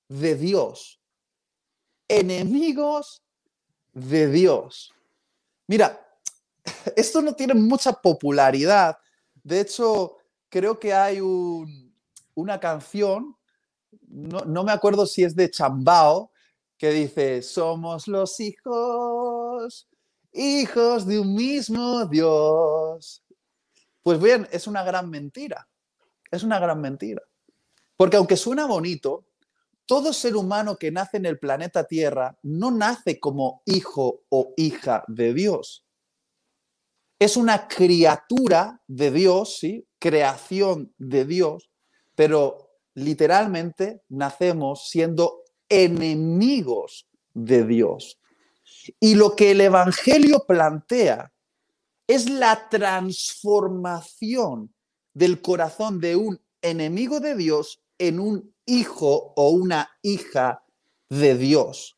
[0.07, 0.99] de Dios.
[2.07, 3.23] Enemigos
[3.93, 4.93] de Dios.
[5.67, 5.99] Mira,
[6.95, 8.97] esto no tiene mucha popularidad.
[9.43, 10.17] De hecho,
[10.49, 11.19] creo que hay
[12.35, 13.35] una canción,
[14.07, 16.31] no, me acuerdo si es de Chambao,
[16.77, 19.87] que dice, somos los hijos,
[20.31, 23.23] hijos de un mismo Dios.
[24.03, 25.67] Pues bien, es una gran mentira.
[26.29, 27.21] Es una gran mentira.
[27.97, 29.25] Porque aunque suena bonito,
[29.87, 35.03] todo ser humano que nace en el planeta Tierra no nace como hijo o hija
[35.07, 35.83] de Dios.
[37.19, 39.87] Es una criatura de Dios, ¿sí?
[39.97, 41.71] Creación de Dios,
[42.13, 48.19] pero literalmente nacemos siendo enemigos de Dios.
[48.99, 51.33] Y lo que el Evangelio plantea
[52.07, 54.73] es la transformación
[55.13, 60.63] del corazón de un enemigo de Dios en un hijo o una hija
[61.09, 61.97] de Dios.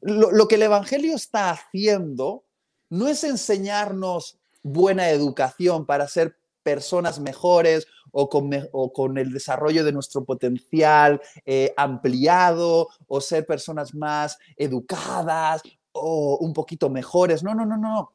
[0.00, 2.44] Lo, que el Evangelio está haciendo
[2.90, 10.24] no es enseñarnos buena educación para ser personas mejores o con, el desarrollo de nuestro
[10.24, 15.62] potencial eh, ampliado o ser personas más educadas
[15.92, 17.42] o un poquito mejores.
[17.42, 18.12] No, no, no, no.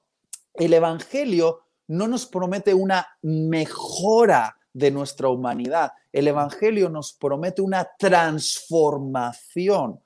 [0.54, 5.92] El Evangelio no nos promete una mejora de nuestra humanidad.
[6.12, 10.00] El Evangelio nos promete una transformación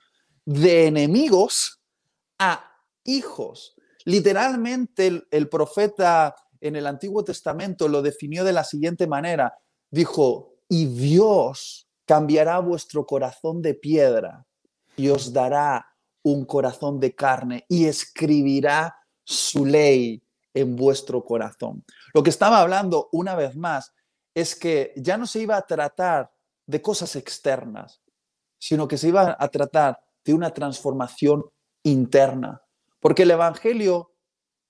[0.46, 1.82] de enemigos
[2.40, 2.64] a
[3.04, 3.76] hijos.
[4.06, 9.58] Literalmente el, profeta en el Antiguo Testamento lo definió de la siguiente manera.
[9.90, 14.46] Dijo, y Dios cambiará vuestro corazón de piedra
[14.96, 15.88] y os dará
[16.24, 21.84] un corazón de carne y escribirá su ley en vuestro corazón.
[22.14, 23.94] Lo que estaba hablando una vez más
[24.36, 26.32] es que ya no se iba a tratar
[26.68, 28.02] de cosas externas,
[28.60, 31.46] sino que se iba a tratar de una transformación
[31.84, 32.62] interna.
[33.00, 34.12] Porque el Evangelio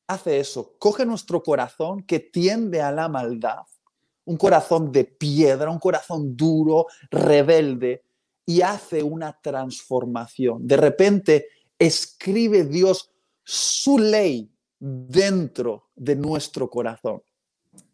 [0.08, 3.64] hace eso, coge nuestro corazón que tiende a la maldad,
[4.26, 8.04] un corazón de piedra, un corazón duro, rebelde,
[8.46, 10.68] y hace una transformación.
[10.68, 11.48] De repente
[11.80, 13.12] escribe Dios
[13.44, 17.24] su ley dentro de nuestro corazón.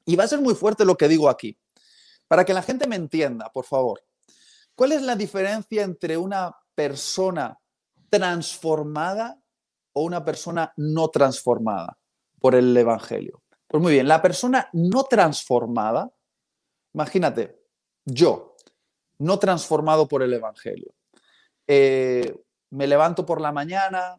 [0.05, 1.57] Y va a ser muy fuerte lo que digo aquí.
[2.31, 4.01] Para que la gente me entienda, por favor,
[4.73, 7.59] ¿cuál es la diferencia entre una persona
[8.09, 9.37] transformada
[9.91, 11.97] o una persona no transformada
[12.39, 13.43] por el Evangelio?
[13.67, 16.09] Pues muy bien, la persona no transformada,
[16.93, 17.59] imagínate,
[18.05, 18.55] yo,
[19.17, 20.93] no transformado por el Evangelio.
[21.67, 22.33] Eh,
[22.69, 24.15] me levanto por la mañana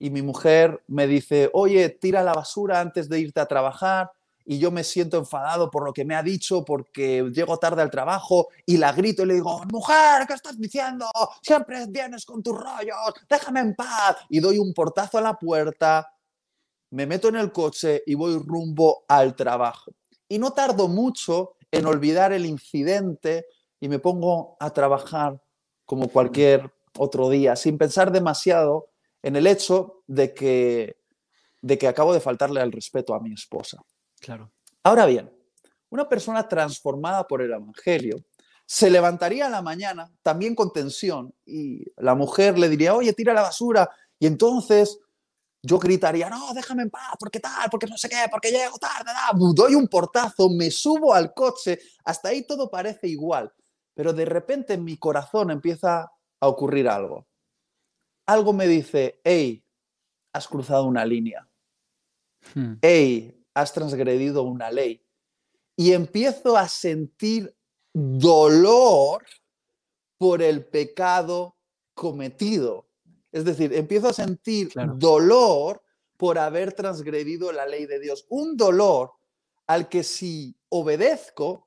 [0.00, 4.10] y mi mujer me dice, oye, tira la basura antes de irte a trabajar
[4.44, 7.90] y yo me siento enfadado por lo que me ha dicho, porque llego tarde al
[7.90, 11.06] trabajo y la grito y le digo, mujer, ¿qué estás diciendo?
[11.42, 14.16] Siempre vienes con tus rollos, déjame en paz.
[14.28, 16.12] Y doy un portazo a la puerta,
[16.90, 19.92] me meto en el coche y voy rumbo al trabajo.
[20.28, 23.46] Y no tardo mucho en olvidar el incidente
[23.80, 25.40] y me pongo a trabajar
[25.86, 28.88] como cualquier otro día, sin pensar demasiado
[29.22, 30.96] en el hecho de que,
[31.60, 33.82] de que acabo de faltarle al respeto a mi esposa.
[34.22, 34.52] Claro.
[34.84, 35.30] Ahora bien,
[35.90, 38.24] una persona transformada por el Evangelio
[38.64, 43.34] se levantaría a la mañana también con tensión y la mujer le diría, oye, tira
[43.34, 43.90] la basura.
[44.18, 45.00] Y entonces
[45.60, 49.10] yo gritaría, no, déjame en paz, porque tal, porque no sé qué, porque llego tarde,
[49.54, 53.52] doy un portazo, me subo al coche, hasta ahí todo parece igual.
[53.94, 56.10] Pero de repente en mi corazón empieza
[56.40, 57.26] a ocurrir algo.
[58.26, 59.64] Algo me dice, hey,
[60.32, 61.46] has cruzado una línea.
[62.54, 62.74] Hmm.
[62.80, 65.02] Hey, has transgredido una ley.
[65.76, 67.54] Y empiezo a sentir
[67.92, 69.24] dolor
[70.18, 71.56] por el pecado
[71.94, 72.86] cometido.
[73.32, 75.82] Es decir, empiezo a sentir dolor
[76.16, 78.26] por haber transgredido la ley de Dios.
[78.28, 79.12] Un dolor
[79.66, 81.66] al que si obedezco,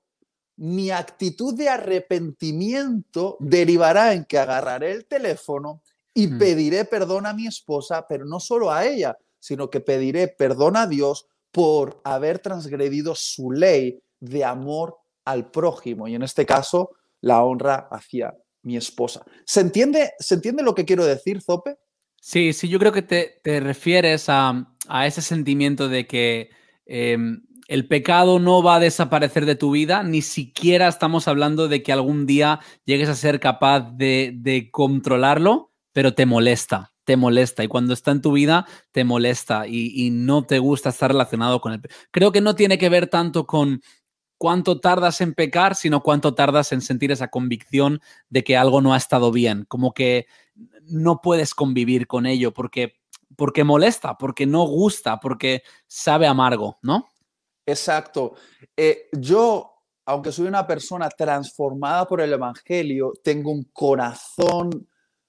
[0.58, 5.82] mi actitud de arrepentimiento derivará en que agarraré el teléfono
[6.14, 6.38] y hmm.
[6.38, 10.88] pediré perdón a mi esposa, pero no solo a ella, sino que pediré perdón a
[10.88, 16.90] Dios por haber transgredido su ley de amor al prójimo y en este caso
[17.22, 19.24] la honra hacia mi esposa.
[19.46, 21.78] ¿Se entiende, ¿se entiende lo que quiero decir, Zope?
[22.20, 24.68] Sí, sí, yo creo que te, refieres a,
[25.06, 26.50] ese sentimiento de que
[26.88, 31.82] em, el pecado no va a desaparecer de tu vida, ni siquiera estamos hablando de
[31.84, 37.64] que algún día llegues a ser capaz de, de controlarlo, pero te molesta te molesta
[37.64, 41.74] y cuando está en tu vida te molesta y, no te gusta estar relacionado con
[41.74, 41.82] él.
[42.12, 43.82] Creo que no tiene que ver tanto con
[44.38, 48.94] cuánto tardas en pecar, sino cuánto tardas en sentir esa convicción de que algo no
[48.94, 50.26] ha estado bien, como que
[50.84, 52.96] no puedes convivir con ello porque
[53.36, 57.10] porque molesta, porque no gusta, porque sabe amargo, ¿no?
[57.66, 58.36] Exacto.
[58.78, 59.74] Eh, yo,
[60.06, 64.88] aunque soy una persona transformada por el Evangelio, tengo un corazón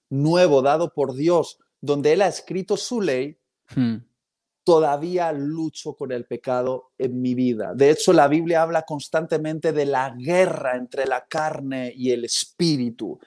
[0.09, 3.37] nuevo dado por Dios, donde Él ha escrito su ley,
[3.75, 3.97] Hmm.
[4.63, 7.73] todavía lucho con el pecado en mi vida.
[7.73, 13.19] De hecho, la Biblia habla constantemente de la guerra entre la carne y el espíritu.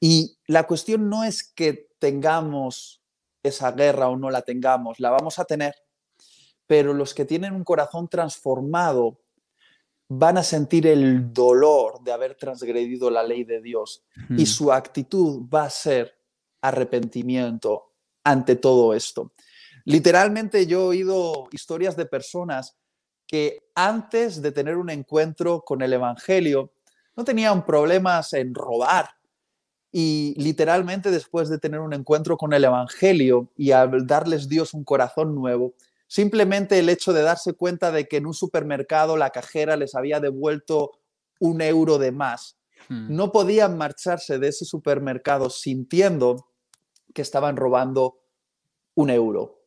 [0.00, 3.02] Y la cuestión no es que tengamos
[3.42, 5.74] esa guerra o no la tengamos, la vamos a tener,
[6.66, 9.20] pero los que tienen un corazón transformado
[10.08, 14.46] van a sentir el dolor de haber transgredido la ley de Dios y Hmm.
[14.46, 16.18] su actitud va a ser
[16.60, 17.93] arrepentimiento
[18.24, 19.32] ante todo esto.
[19.84, 22.76] Literalmente yo he oído historias de personas
[23.26, 26.72] que antes de tener un encuentro con el Evangelio
[27.16, 29.10] no tenían problemas en robar
[29.92, 34.84] y literalmente después de tener un encuentro con el Evangelio y al darles Dios un
[34.84, 35.74] corazón nuevo,
[36.08, 40.18] simplemente el hecho de darse cuenta de que en un supermercado la cajera les había
[40.18, 40.98] devuelto
[41.38, 42.56] un euro de más,
[42.88, 43.14] Hmm.
[43.14, 46.48] no podían marcharse de ese supermercado sintiendo
[47.14, 48.18] que estaban robando
[48.94, 49.62] un euro.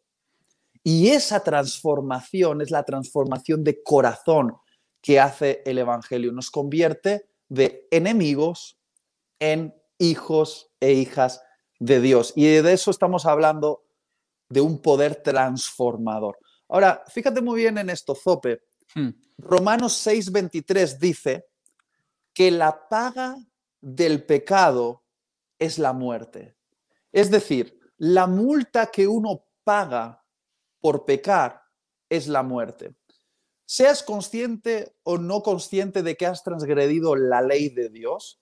[0.83, 4.55] Y esa transformación es la transformación de corazón
[5.01, 6.31] que hace el Evangelio.
[6.31, 8.79] Nos convierte de enemigos
[9.39, 11.41] en hijos e hijas
[11.79, 12.33] de Dios.
[12.35, 13.83] Y de eso estamos hablando
[14.49, 16.37] de un poder transformador.
[16.69, 18.61] Ahora, fíjate muy bien en esto, Zope.
[18.95, 19.09] Hmm.
[19.37, 21.45] Romanos 6:23 dice
[22.33, 23.37] que la paga
[23.81, 25.03] del pecado
[25.59, 26.56] es la muerte.
[27.17, 30.23] Es decir, la multa que uno paga
[30.79, 31.63] por pecar
[32.07, 32.93] es la muerte.
[33.65, 38.39] Seas consciente o no consciente de que has transgredido la ley de Dios,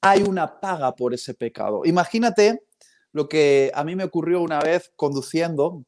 [0.00, 1.82] hay una paga por ese pecado.
[1.84, 2.64] Imagínate
[3.12, 5.84] lo que a mí me ocurrió una vez conduciendo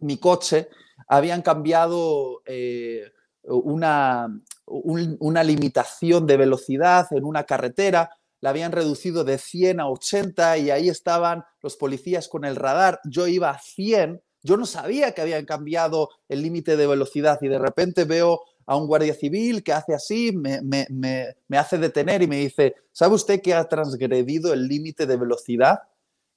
[0.00, 0.68] mi coche,
[1.08, 3.12] habían cambiado eh,
[3.44, 4.28] una,
[4.66, 8.10] un- una limitación de velocidad en una carretera,
[8.40, 13.00] la habían reducido de 100 a 80 y ahí estaban los policías con el radar.
[13.04, 17.48] Yo iba a 100, yo no sabía que habían cambiado el límite de velocidad y
[17.48, 21.78] de repente veo a un guardia civil que hace así, me, me- me- me hace
[21.78, 25.78] detener y me dice, ¿sabe usted que ha transgredido el límite de velocidad?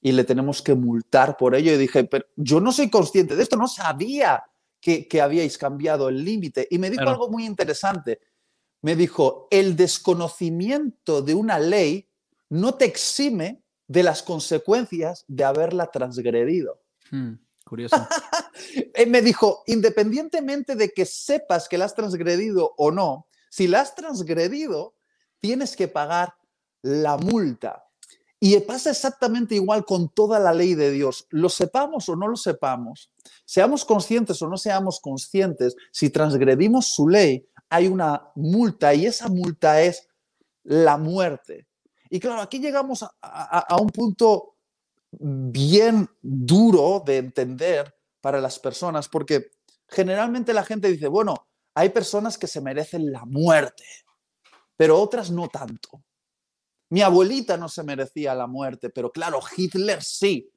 [0.00, 1.72] Y le tenemos que multar por ello.
[1.72, 4.42] Y dije, pero yo no soy consciente de esto, no sabía
[4.80, 6.66] que, que habíais cambiado el límite.
[6.70, 7.10] Y me dijo Claro.
[7.16, 8.18] algo muy interesante.
[8.82, 12.08] Me dijo, el desconocimiento de una ley
[12.48, 16.80] no te exime de las consecuencias de haberla transgredido.
[17.10, 17.34] Hmm.
[17.64, 18.08] Curioso.
[18.94, 23.80] Él me dijo, independientemente de que sepas que la has transgredido o no, si la
[23.80, 24.94] has transgredido,
[25.40, 26.34] tienes que pagar
[26.82, 27.84] la multa.
[28.42, 31.26] Y pasa exactamente igual con toda la ley de Dios.
[31.28, 33.12] Lo sepamos o no lo sepamos,
[33.44, 39.28] seamos conscientes o no seamos conscientes, si transgredimos su ley, hay una multa y esa
[39.28, 40.08] multa es
[40.64, 41.68] la muerte.
[42.10, 44.56] Y claro, aquí llegamos a, un punto
[45.12, 49.52] bien duro de entender para las personas, porque
[49.88, 53.84] generalmente la gente dice, bueno, hay personas que se merecen la muerte,
[54.76, 56.02] pero otras no tanto.
[56.90, 60.50] Mi abuelita no se merecía la muerte, pero claro, Hitler sí.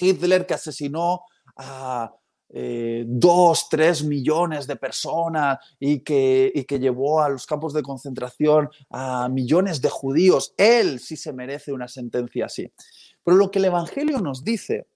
[0.00, 1.22] Hitler que asesinó
[1.56, 2.14] a
[2.54, 7.82] eh, dos, tres millones de personas y que, y que llevó a los campos de
[7.82, 10.52] concentración a millones de judíos.
[10.58, 12.70] Él sí se merece una sentencia así.
[13.24, 14.86] Pero lo que el Evangelio nos dice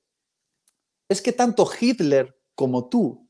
[1.09, 3.27] es que tanto Hitler como tú,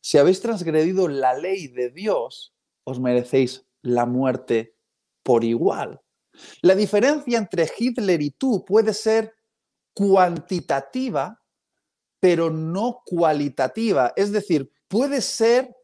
[0.00, 2.54] si habéis transgredido la ley de Dios,
[2.84, 4.76] os merecéis la muerte
[5.22, 6.00] por igual.
[6.62, 9.34] La diferencia entre Hitler y tú puede ser
[9.94, 11.40] cuantitativa,
[12.24, 14.14] pero no cualitativa.
[14.16, 15.76] Es decir, puede ser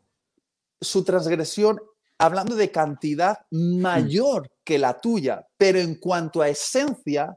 [0.80, 1.78] su transgresión,
[2.16, 7.36] hablando de cantidad, mayor que la tuya, pero en cuanto a esencia,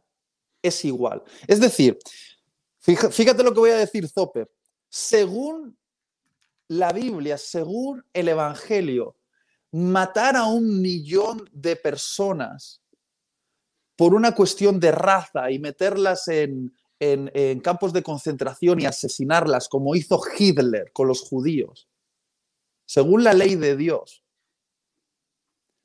[0.62, 1.22] es igual.
[1.46, 1.98] Es decir,
[2.80, 4.50] fíjate lo que voy a decir, Zoper.
[4.88, 5.78] Según
[6.70, 9.18] la Biblia, según el Evangelio,
[9.74, 12.82] matar a un millón de personas
[13.98, 16.74] por una cuestión de raza y meterlas en,
[17.12, 21.88] en- campos de concentración y asesinarlas, como hizo Hitler con los judíos,
[22.86, 24.24] según la ley de Dios,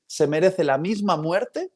[0.06, 1.70] se merece la misma muerte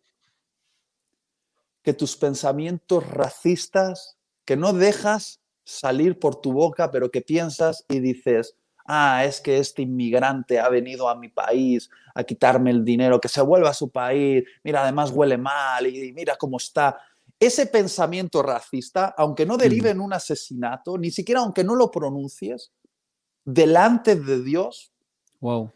[1.83, 8.01] que tus pensamientos racistas que no dejas salir por tu boca, pero que piensas y
[8.01, 13.21] dices, ah, es que este inmigrante ha venido a mi país a quitarme el dinero,
[13.21, 16.99] que se vuelva a su país, mira, además huele mal y mira cómo está.
[17.47, 22.73] Ese pensamiento racista, aunque no derive en un asesinato, ni siquiera aunque no lo pronuncies,
[23.45, 24.93] delante de Dios,
[25.41, 25.71] wow.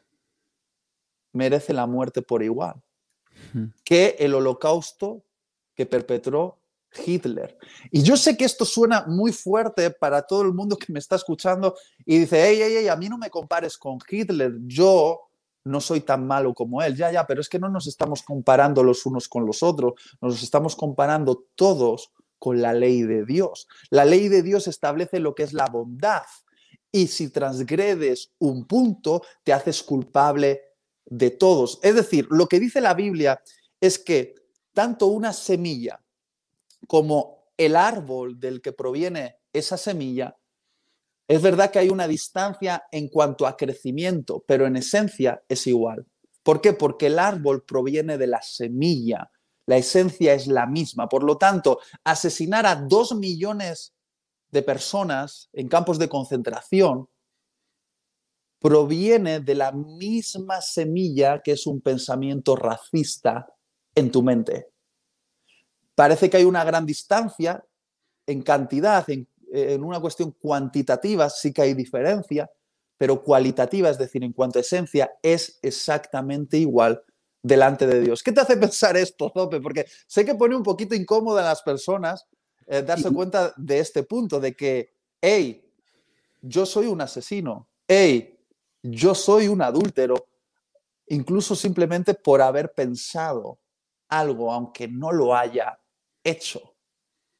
[1.33, 2.83] merece la muerte por igual
[3.85, 5.25] que el holocausto
[5.75, 6.59] que perpetró
[7.05, 7.59] Hitler.
[7.91, 11.17] Y yo sé que esto suena muy fuerte para todo el mundo que me está
[11.17, 15.26] escuchando y dice, hey, hey, hey, a mí no me compares con Hitler, yo
[15.67, 16.97] no soy tan malo como él.
[16.97, 20.43] Ya, ya, pero es que no nos estamos comparando los unos con los otros, nos
[20.43, 23.67] estamos comparando todos con la ley de Dios.
[23.91, 26.23] La ley de Dios establece lo que es la bondad
[26.93, 30.63] y si transgredes un punto, te haces culpable
[31.05, 31.81] de todos.
[31.83, 33.43] Es decir, lo que dice la Biblia
[33.81, 34.35] es que
[34.73, 36.01] tanto una semilla
[36.87, 40.37] como el árbol del que proviene esa semilla,
[41.29, 46.07] es verdad que hay una distancia en cuanto a crecimiento, pero en esencia es igual.
[46.43, 46.73] ¿Por qué?
[46.73, 49.31] Porque el árbol proviene de la semilla,
[49.67, 51.09] la esencia es la misma.
[51.09, 53.95] Por lo tanto, asesinar a dos millones
[54.51, 57.09] de personas en campos de concentración
[58.61, 63.47] proviene de la misma semilla que es un pensamiento racista
[63.95, 64.69] en tu mente.
[65.95, 67.65] Parece que hay una gran distancia
[68.27, 69.29] en cantidad, en,
[69.81, 72.51] una cuestión cuantitativa sí que hay diferencia,
[72.99, 77.03] pero cualitativa, es decir, en cuanto a esencia, es exactamente igual
[77.43, 78.23] delante de Dios.
[78.23, 79.61] ¿Qué te hace pensar esto, Zope?
[79.61, 82.27] Porque sé que pone un poquito incómoda a las personas
[82.67, 85.65] eh, darse cuenta de este punto, de que, hey,
[86.43, 88.39] yo soy un asesino, hey,
[88.83, 90.29] yo soy un adúltero,
[91.07, 93.61] incluso simplemente por haber pensado
[94.09, 95.79] algo, aunque no lo haya
[96.25, 96.75] hecho.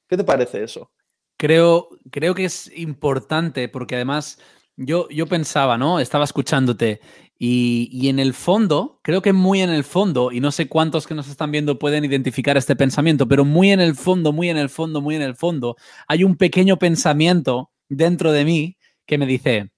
[0.07, 0.93] ¿Qué te parece eso?
[1.37, 4.39] Creo, creo que es importante porque además
[4.77, 6.01] yo, yo pensaba, ¿no?
[6.01, 7.01] Estaba escuchándote
[7.39, 11.07] y, y, en el fondo, creo que muy en el fondo, y no sé cuántos
[11.07, 14.57] que nos están viendo pueden identificar este pensamiento, pero muy en el fondo, muy en
[14.57, 15.77] el fondo, muy en el fondo,
[16.09, 19.71] hay un pequeño pensamiento dentro de mí que me dice,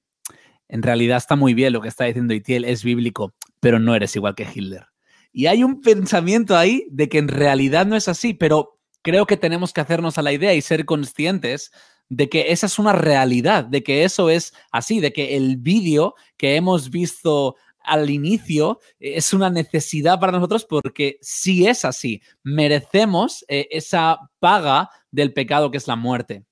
[0.69, 4.15] en realidad está muy bien lo que está diciendo Itiel, es bíblico, pero no eres
[4.15, 4.87] igual que Hitler.
[5.33, 9.37] Y hay un pensamiento ahí de que en realidad no es así, pero creo que
[9.37, 11.71] tenemos que hacernos a la idea y ser conscientes
[12.09, 16.15] de que esa es una realidad, de que eso es así, de que el vídeo
[16.37, 17.57] que hemos visto
[17.89, 24.91] al inicio es una necesidad para nosotros porque si es así, merecemos eh, esa paga
[25.11, 26.45] del pecado que es la muerte.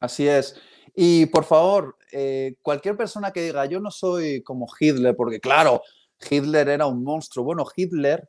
[0.00, 0.56] Así es.
[0.94, 5.82] Y por favor, eh, cualquier persona que diga, yo no soy como Hitler, porque claro,
[6.30, 7.44] Hitler era un monstruo.
[7.44, 8.28] Bueno, Hitler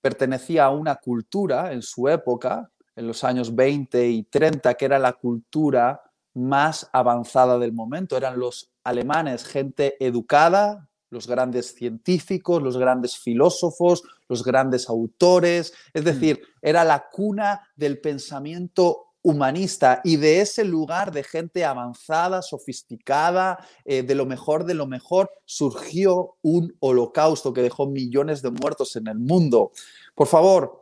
[0.00, 4.98] pertenecía a una cultura en su época, en los años 20 y 30, que era
[4.98, 6.02] la cultura
[6.34, 8.16] más avanzada del momento.
[8.16, 15.72] Eran los alemanes, gente educada, los grandes científicos, los grandes filósofos, los grandes autores.
[15.92, 16.04] Es mm.
[16.04, 23.58] decir, era la cuna del pensamiento humanista y de ese lugar de gente avanzada, sofisticada,
[23.86, 28.96] eh, de lo mejor de lo mejor, surgió un holocausto que dejó millones de muertos
[28.96, 29.72] en el mundo.
[30.14, 30.78] Por favor,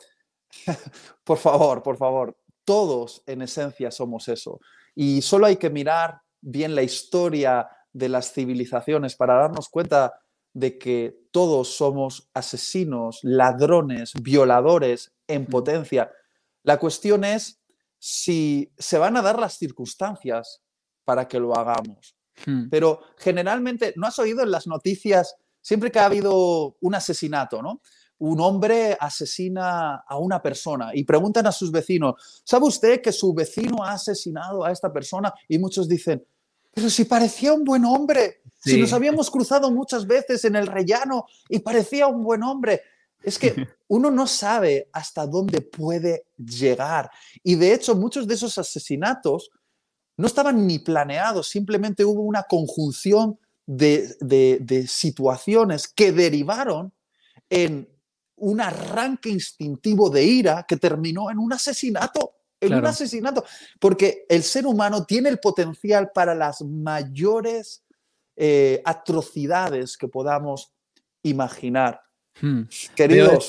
[1.25, 4.61] por favor, por favor, todos en esencia somos eso.
[4.95, 10.15] Y solo hay que mirar bien la historia de las civilizaciones para darnos cuenta
[10.55, 16.11] de que todos somos asesinos, ladrones, violadores en potencia.
[16.63, 17.61] La cuestión es
[17.99, 20.63] si se van a dar las circunstancias
[21.05, 22.17] para que lo hagamos.
[22.45, 22.69] Hmm.
[22.71, 27.81] Pero generalmente, ¿no has oído en las noticias, siempre que ha habido un asesinato, ¿no?
[28.19, 33.35] Un hombre asesina a una persona y preguntan a sus vecinos, ¿sabe usted que su
[33.35, 35.33] vecino ha asesinado a esta persona?
[35.49, 36.25] Y muchos dicen,
[36.73, 41.27] pero si parecía un buen hombre, si nos habíamos cruzado muchas veces en el rellano
[41.49, 42.83] y parecía un buen hombre.
[43.23, 43.55] Es que
[43.89, 47.11] uno no sabe hasta dónde puede llegar.
[47.43, 49.51] Y de hecho, muchos de esos asesinatos
[50.17, 56.93] no estaban ni planeados, simplemente hubo una conjunción de, situaciones que derivaron
[57.49, 57.89] en
[58.43, 62.35] un arranque instintivo de ira que terminó en un asesinato.
[62.61, 63.45] En un asesinato.
[63.81, 67.85] Porque el ser humano tiene el potencial para las mayores
[68.37, 70.73] eh, atrocidades que podamos
[71.23, 72.01] imaginar.
[72.41, 72.63] Hmm.
[72.95, 73.49] Queridos.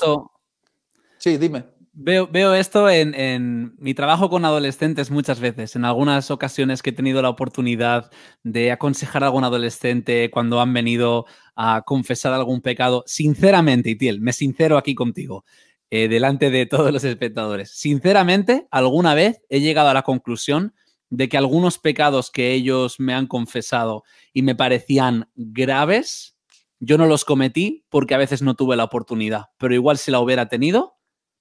[1.18, 1.73] sí, dime.
[1.96, 5.76] Veo, esto en, mi trabajo con adolescentes muchas veces.
[5.76, 8.10] En algunas ocasiones que he tenido la oportunidad
[8.42, 11.24] de aconsejar a algún adolescente cuando han venido
[11.54, 13.04] a confesar algún pecado.
[13.06, 15.44] Sinceramente, Itiel, me sincero aquí contigo,
[15.88, 17.70] eh, delante de todos los espectadores.
[17.70, 20.74] Sinceramente, alguna vez he llegado a la conclusión
[21.10, 26.36] de que algunos pecados que ellos me han confesado y me parecían graves,
[26.80, 30.18] yo no los cometí porque a veces no tuve la oportunidad, pero igual si la
[30.18, 30.93] hubiera tenido,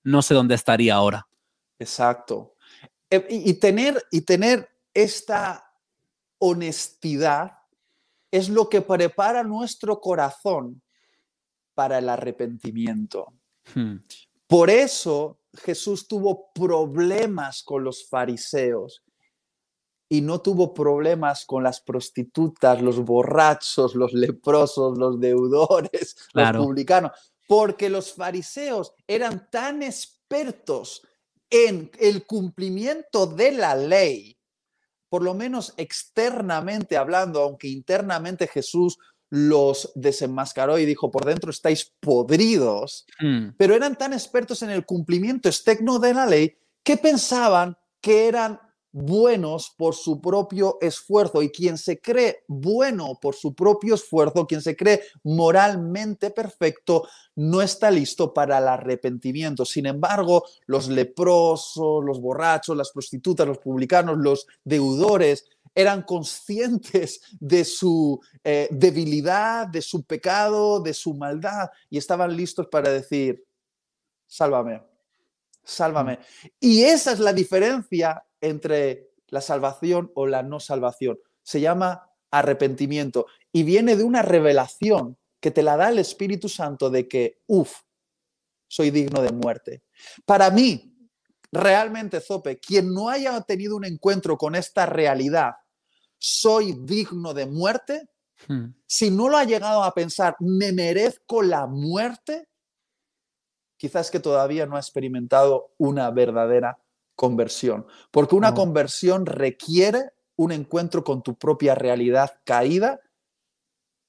[0.04, 1.28] no sé dónde estaría ahora.
[1.80, 2.56] Exacto.
[3.10, 5.72] Eh, y, tener, y tener esta
[6.40, 7.54] honestidad
[8.32, 10.82] es lo que prepara nuestro corazón
[11.74, 13.34] para el arrepentimiento.
[13.74, 13.98] Hmm.
[14.48, 19.04] Por eso Jesús tuvo problemas con los fariseos
[20.10, 27.12] y no tuvo problemas con las prostitutas, los borrachos, los leprosos, los deudores, los publicanos,
[27.48, 31.08] porque los fariseos eran tan expertos
[31.50, 34.40] en el cumplimiento de la ley,
[35.10, 38.98] por lo menos externamente hablando, aunque internamente Jesús
[39.30, 43.50] los desenmascaró y dijo, por dentro estáis podridos, mm.
[43.58, 48.60] pero eran tan expertos en el cumplimiento externo de la ley que pensaban que eran
[48.94, 54.62] buenos por su propio esfuerzo y quien se cree bueno por su propio esfuerzo, quien
[54.62, 59.66] se cree moralmente perfecto, no está listo para el arrepentimiento.
[59.66, 67.66] Sin embargo, los leprosos, los borrachos, las prostitutas, los publicanos, los deudores, eran conscientes de
[67.66, 73.44] su eh, debilidad, de su pecado, de su maldad y estaban listos para decir,
[74.28, 74.84] sálvame,
[75.64, 76.14] sálvame.
[76.14, 76.48] Mm.
[76.60, 81.18] Y esa es la diferencia entre la salvación o la no salvación.
[81.42, 86.90] Se llama arrepentimiento y viene de una revelación que te la da el Espíritu Santo
[86.90, 87.82] de que, uff,
[88.68, 89.84] soy digno de muerte.
[90.26, 90.96] Para mí,
[91.52, 95.54] realmente, Zope, quien no haya tenido un encuentro con esta realidad,
[96.18, 98.10] soy digno de muerte,
[98.48, 98.68] hmm.
[98.86, 102.48] si no lo ha llegado a pensar, me merezco la muerte,
[103.78, 106.83] quizás que todavía no ha experimentado una verdadera
[107.24, 113.00] conversión, porque una conversión requiere un encuentro con tu propia realidad caída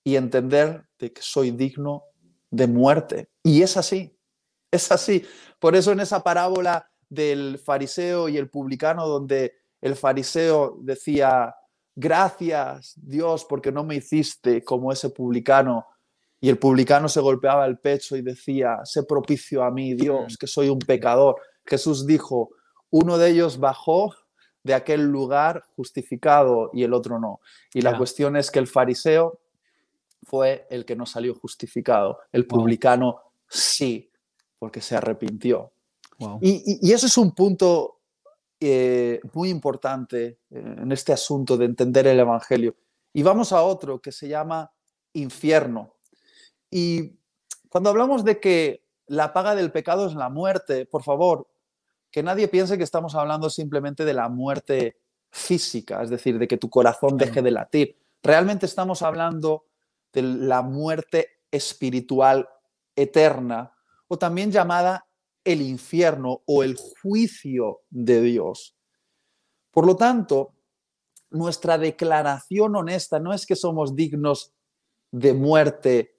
[0.03, 2.03] y entender de que soy digno
[2.51, 3.29] de muerte.
[3.45, 4.19] Y es así,
[4.69, 5.25] es así.
[5.61, 11.55] Por eso en esa parábola del fariseo y el publicano, donde el fariseo decía,
[11.95, 15.87] gracias Dios porque no me hiciste como ese publicano,
[16.41, 20.49] y el publicano se golpeaba el pecho y decía, sé propicio a mí, Dios, que
[20.49, 21.37] soy un pecador.
[21.65, 22.51] Jesús dijo,
[22.95, 24.15] uno de ellos bajó
[24.63, 27.41] de aquel lugar justificado y el otro no.
[27.73, 29.41] Y la cuestión es que el fariseo
[30.23, 34.13] fue el que no salió justificado, el publicano sí,
[34.61, 35.73] porque se arrepintió.
[36.41, 37.99] Y, eso es un punto
[38.61, 42.77] eh, muy importante eh, en este asunto de entender el Evangelio.
[43.13, 44.73] Y vamos a otro que se llama
[45.15, 45.97] infierno.
[46.71, 47.19] Y
[47.69, 51.49] cuando hablamos de que la paga del pecado es la muerte, por favor,
[52.15, 55.01] que nadie piense que estamos hablando simplemente de la muerte
[55.33, 57.99] física, es decir, de que tu corazón deje de latir.
[58.23, 59.65] Realmente estamos hablando
[60.13, 62.49] de la muerte espiritual
[62.95, 63.75] eterna,
[64.07, 65.09] o también llamada
[65.43, 68.77] el infierno o el juicio de Dios.
[69.73, 70.55] Por lo tanto,
[71.31, 74.55] nuestra declaración honesta no es que somos dignos
[75.11, 76.15] de muerte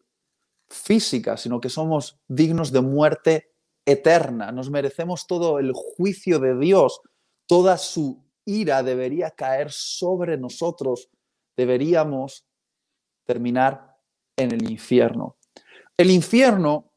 [0.67, 3.54] física, sino que somos dignos de muerte
[3.85, 7.01] eterna, nos merecemos todo el juicio de Dios,
[7.45, 11.09] toda su ira debería caer sobre nosotros,
[11.55, 12.45] deberíamos
[13.25, 13.95] terminar
[14.35, 15.37] en el infierno.
[15.97, 16.91] El infierno,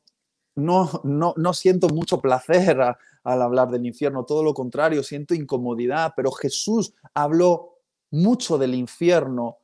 [0.56, 6.14] no, no, no siento mucho placer al hablar del infierno, todo lo contrario, siento incomodidad,
[6.16, 7.78] pero Jesús habló
[8.10, 9.57] mucho del infierno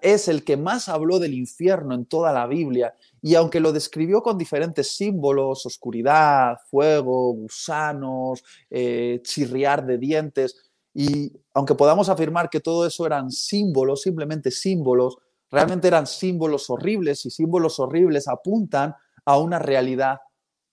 [0.00, 4.22] es el que más habló del infierno en toda la Biblia y aunque lo describió
[4.22, 12.60] con diferentes símbolos, oscuridad, fuego, gusanos, eh, chirriar de dientes, y aunque podamos afirmar que
[12.60, 15.16] todo eso eran símbolos, simplemente símbolos,
[15.50, 18.94] realmente eran símbolos horribles y símbolos horribles apuntan
[19.24, 20.18] a una realidad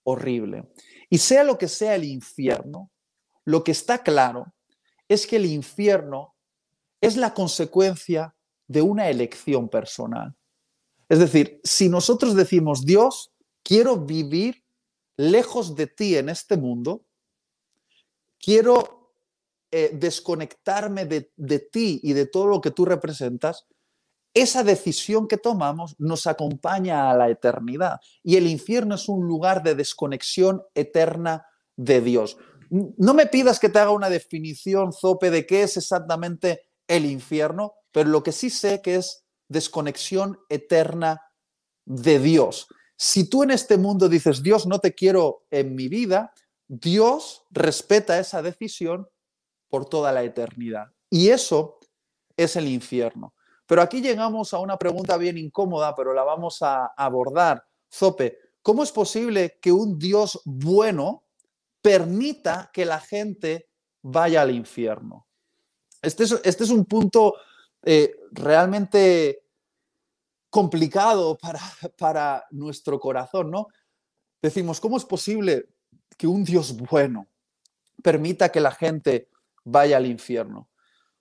[0.02, 0.70] horrible.
[1.08, 2.90] Y sea lo que sea el infierno,
[3.44, 4.52] lo que está claro
[5.08, 6.34] es que el infierno
[7.00, 8.34] es la consecuencia
[8.70, 10.32] de una elección personal.
[11.08, 13.32] Es decir, si nosotros decimos, Dios,
[13.64, 14.62] quiero vivir
[15.16, 17.04] lejos de ti en este mundo,
[18.38, 19.12] quiero
[19.72, 23.66] eh, desconectarme de, de ti y de todo lo que tú representas,
[24.34, 27.98] esa decisión que tomamos nos acompaña a la eternidad.
[28.22, 31.44] Y el infierno es un lugar de desconexión eterna
[31.74, 32.36] de Dios.
[32.70, 37.74] No me pidas que te haga una definición, Zope, de qué es exactamente el infierno,
[37.92, 41.22] pero lo que sí sé que es desconexión eterna
[41.84, 42.68] de Dios.
[42.96, 46.32] Si tú en este mundo dices, Dios, no te quiero en mi vida,
[46.68, 49.08] Dios respeta esa decisión
[49.68, 50.88] por toda la eternidad.
[51.08, 51.78] Y eso
[52.36, 53.34] es el infierno.
[53.66, 57.64] Pero aquí llegamos a una pregunta bien incómoda, pero la vamos a abordar.
[57.92, 61.24] Zope, ¿cómo es posible que un Dios bueno
[61.82, 63.70] permita que la gente
[64.02, 65.26] vaya al infierno.
[66.02, 67.34] Este es, este es un punto
[67.82, 69.44] eh, realmente
[70.48, 71.60] complicado para,
[71.98, 73.68] para nuestro corazón, ¿no?
[74.42, 75.68] Decimos, ¿cómo es posible
[76.16, 77.26] que un Dios bueno
[78.02, 79.28] permita que la gente
[79.64, 80.68] vaya al infierno?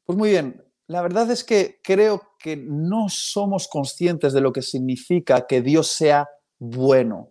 [0.06, 4.62] Pues muy bien, la verdad es que creo que no somos conscientes de lo que
[4.62, 6.28] significa que Dios sea
[6.58, 7.30] bueno.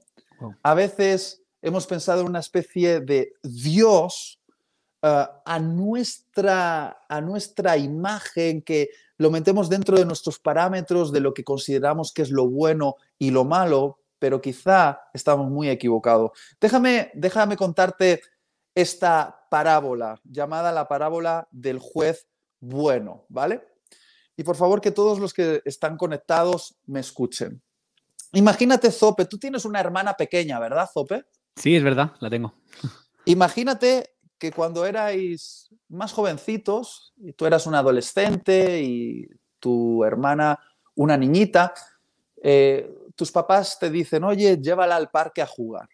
[0.62, 4.37] A veces hemos pensado en una especie de Dios
[5.02, 11.34] eh, a, nuestra, a nuestra imagen, que lo metemos dentro de nuestros parámetros de lo
[11.34, 16.32] que consideramos que es lo bueno y lo malo, pero quizá estamos muy equivocados.
[16.60, 18.22] Déjame, déjame contarte
[18.74, 22.28] esta parábola llamada la parábola del juez
[22.60, 23.62] bueno, ¿vale?
[24.36, 27.60] Y por favor que todos los que están conectados me escuchen.
[28.32, 31.24] Imagínate, Zope, tú tienes una hermana pequeña, ¿verdad, Zope?
[31.56, 32.54] Sí, es verdad, la tengo.
[33.24, 39.28] Imagínate que cuando erais más jovencitos, y tú eras un adolescente y
[39.58, 40.58] tu hermana
[40.94, 41.74] una niñita,
[42.42, 45.88] eh, tus papás te dicen, oye, llévala al parque a jugar.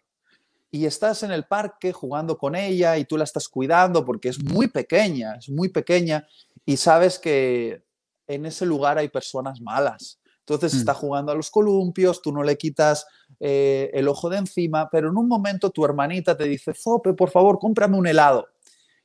[0.69, 4.43] Y estás en el parque jugando con ella y tú la estás cuidando porque es
[4.43, 6.27] muy pequeña, es muy pequeña
[6.65, 7.83] y sabes que
[8.27, 10.19] en ese lugar hay personas malas.
[10.47, 10.77] Entonces mm.
[10.77, 13.07] está jugando a los columpios, tú no le quitas
[13.39, 17.31] eh, el ojo de encima, pero en un momento tu hermanita te dice, Zope, por
[17.31, 18.47] favor, cómprame un helado.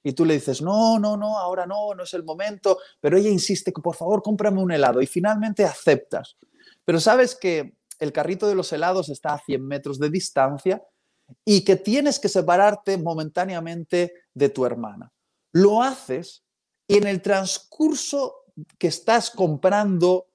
[0.02, 3.30] Y tú le dices, no, no, no, ahora no, no es el momento, pero ella
[3.30, 6.36] insiste que por favor, cómprame un helado y finalmente aceptas.
[6.84, 10.82] Pero sabes que el carrito de los helados está a 100 metros de distancia
[11.44, 15.12] y que tienes que separarte momentáneamente de tu hermana.
[15.52, 16.44] Lo haces
[16.86, 18.34] y en el transcurso
[18.78, 20.29] que estás comprando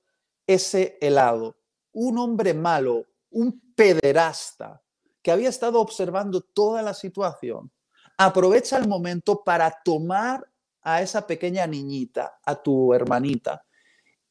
[0.47, 1.57] ese helado,
[1.91, 4.81] un hombre malo, un pederasta,
[5.21, 7.71] que había estado observando toda la situación,
[8.17, 10.47] aprovecha el momento para tomar
[10.81, 13.65] a esa pequeña niñita, a tu hermanita,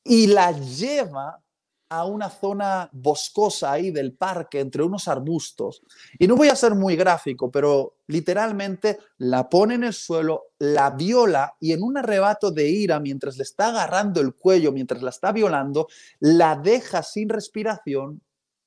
[0.05, 1.44] y la lleva
[1.89, 5.83] a una zona boscosa ahí del parque, entre unos arbustos.
[6.19, 10.91] Y no voy a ser muy gráfico, pero literalmente la pone en el suelo, la
[10.91, 15.11] viola y en un arrebato de ira, mientras le está agarrando el cuello, mientras la
[15.11, 15.89] está violando,
[16.21, 18.23] la deja sin respiración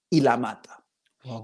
[0.10, 0.78] y la mata.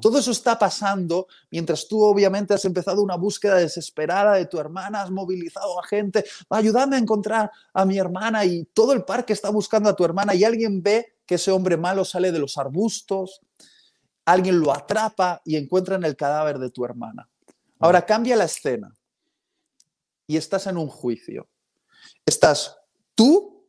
[0.02, 5.02] Todo eso está pasando mientras tú obviamente has empezado una búsqueda desesperada de tu hermana,
[5.02, 9.50] has movilizado a gente, ayúdame a encontrar a mi hermana y todo el parque está
[9.50, 13.42] buscando a tu hermana y alguien ve que ese hombre malo sale de los arbustos,
[14.26, 17.30] alguien lo atrapa y encuentra en el cadáver de tu hermana.
[17.80, 18.94] Ahora cambia la escena
[20.28, 21.50] y estás en un juicio.
[22.26, 22.78] Estás
[23.16, 23.68] tú,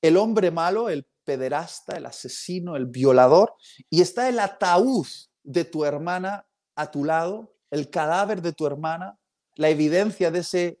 [0.00, 3.54] el hombre malo, el pederasta, el asesino, el violador,
[3.90, 5.06] y está el ataúd
[5.42, 9.18] de tu hermana a tu lado, el cadáver de tu hermana,
[9.56, 10.80] la evidencia de ese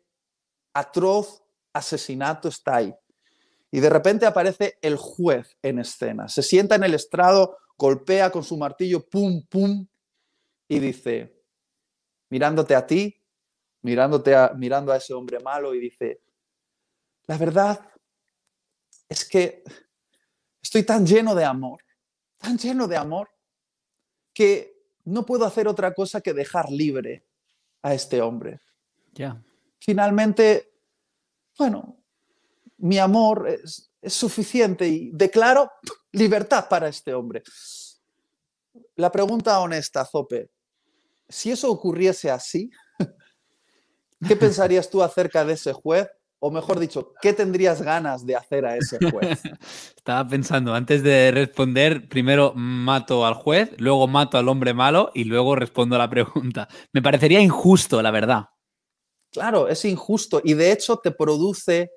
[0.72, 2.94] atroz asesinato está ahí.
[3.70, 8.42] Y de repente aparece el juez en escena, se sienta en el estrado, golpea con
[8.42, 9.86] su martillo, pum, pum,
[10.68, 11.42] y dice,
[12.30, 13.22] mirándote a ti,
[13.82, 16.22] mirándote a, mirando a ese hombre malo, y dice,
[17.26, 17.80] la verdad
[19.08, 19.62] es que
[20.68, 21.82] Estoy tan lleno de amor,
[22.36, 23.30] tan lleno de amor,
[24.34, 27.26] que no puedo hacer otra cosa que dejar libre
[27.80, 28.60] a este hombre.
[29.14, 29.42] Ya.
[29.80, 30.74] Finalmente,
[31.56, 31.97] bueno,
[32.78, 35.70] mi amor es, es suficiente y declaro
[36.12, 37.42] libertad para este hombre.
[38.96, 40.50] La pregunta honesta, Zope,
[41.28, 42.70] si eso ocurriese así,
[44.26, 46.08] ¿qué pensarías tú acerca de ese juez
[46.40, 49.42] o mejor dicho, ¿qué tendrías ganas de hacer a ese juez?
[49.96, 55.24] Estaba pensando, antes de responder, primero mato al juez, luego mato al hombre malo y
[55.24, 56.68] luego respondo a la pregunta.
[56.92, 58.46] Me parecería injusto, la verdad.
[59.32, 61.90] Claro, es injusto y de hecho te produce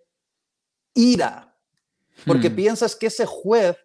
[0.93, 1.55] ira,
[2.25, 2.55] porque hmm.
[2.55, 3.77] piensas que ese juez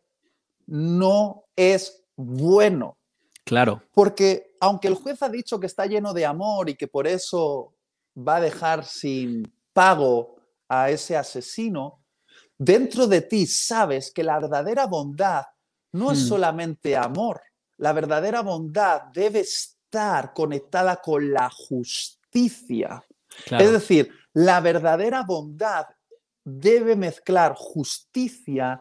[0.66, 2.98] no es bueno.
[3.44, 3.82] Claro.
[3.92, 7.74] Porque aunque el juez ha dicho que está lleno de amor y que por eso
[8.16, 10.36] va a dejar sin pago
[10.68, 12.00] a ese asesino,
[12.58, 15.44] dentro de ti sabes que la verdadera bondad
[15.92, 16.28] no es hmm.
[16.28, 17.40] solamente amor,
[17.78, 23.04] la verdadera bondad debe estar conectada con la justicia.
[23.50, 25.86] Es decir, la verdadera bondad
[26.46, 28.80] debe mezclar justicia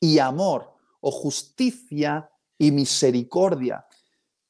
[0.00, 2.28] y amor o justicia
[2.58, 3.86] y misericordia.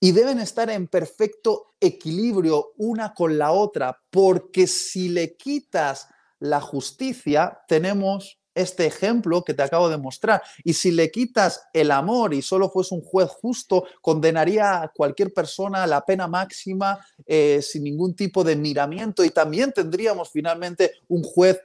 [0.00, 6.62] Y deben estar en perfecto equilibrio una con la otra, porque si le quitas la
[6.62, 10.42] justicia, tenemos este ejemplo que te acabo de mostrar.
[10.64, 15.34] Y si le quitas el amor y solo fuese un juez justo, condenaría a cualquier
[15.34, 20.92] persona a la pena máxima eh, sin ningún tipo de miramiento y también tendríamos finalmente
[21.08, 21.60] un juez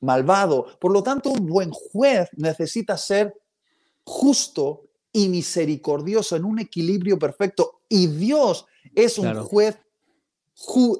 [0.00, 0.66] malvado.
[0.78, 3.34] Por lo tanto, un buen juez necesita ser
[4.04, 7.80] justo y misericordioso en un equilibrio perfecto.
[7.88, 9.78] Y Dios es un juez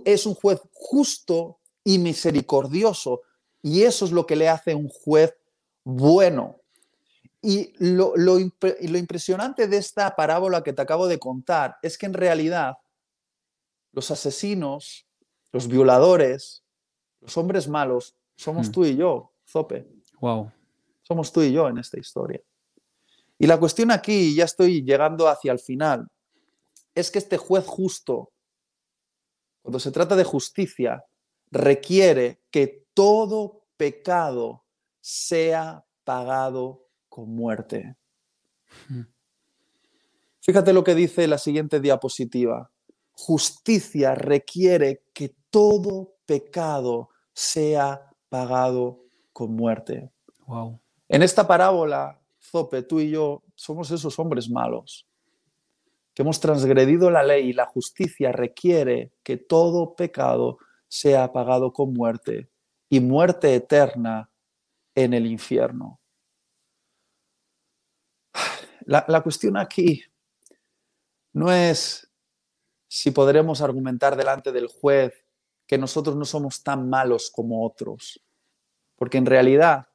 [0.04, 3.22] es un juez justo y misericordioso.
[3.62, 5.34] Y eso es lo que le hace un juez
[5.84, 6.56] bueno.
[7.42, 12.14] Y lo, lo, impresionante de esta parábola que te acabo de contar es que en
[12.14, 12.78] realidad
[13.92, 15.06] los asesinos,
[15.52, 16.62] los violadores,
[17.20, 18.72] los hombres malos, somos hmm.
[18.72, 19.86] tú y yo, Zope.
[20.18, 20.50] Wow.
[21.02, 22.40] Somos tú y yo en esta historia.
[23.38, 26.08] Y la cuestión aquí, ya estoy llegando hacia el final,
[26.94, 28.32] es que este juez justo,
[29.60, 31.04] cuando se trata de justicia,
[31.50, 34.64] requiere que todo pecado
[35.00, 37.94] sea pagado con muerte.
[38.88, 39.02] Hmm.
[40.40, 42.70] Fíjate lo que dice la siguiente diapositiva.
[43.12, 49.04] Justicia requiere que todo pecado sea pagado
[49.34, 50.10] con muerte.
[50.46, 50.80] Wow.
[51.08, 55.06] En esta parábola, Zope, tú y yo somos esos hombres malos
[56.14, 60.58] que hemos transgredido la ley y la justicia requiere que todo pecado
[60.88, 62.48] sea pagado con muerte
[62.88, 64.30] y muerte eterna
[64.94, 66.00] en el infierno.
[68.86, 70.02] La, la cuestión aquí
[71.32, 72.10] no es
[72.88, 75.24] si podremos argumentar delante del juez
[75.70, 78.20] que nosotros no somos tan malos como otros,
[78.96, 79.86] porque en realidad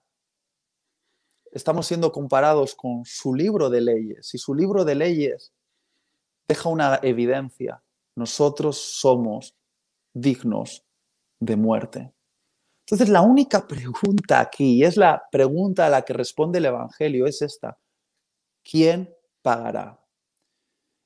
[1.52, 5.52] estamos siendo comparados con su libro de leyes y su libro de leyes
[6.48, 7.84] deja una evidencia.
[8.16, 9.54] Nosotros somos
[10.14, 10.86] dignos
[11.42, 12.14] de muerte.
[12.86, 17.26] Entonces, la única pregunta aquí, y es la pregunta a la que responde el Evangelio,
[17.28, 17.78] es esta.
[18.64, 20.02] ¿Quién pagará?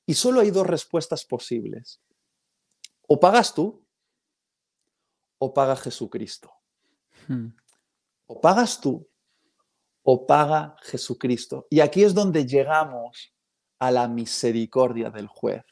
[0.06, 2.00] Y solo hay dos respuestas posibles.
[3.08, 3.84] O pagas tú,
[5.40, 6.54] o paga Jesucristo.
[7.28, 7.48] Hmm.
[8.28, 9.08] O pagas tú,
[10.04, 11.66] o paga Jesucristo.
[11.70, 13.34] Y aquí es donde llegamos
[13.80, 15.64] a la misericordia del juez.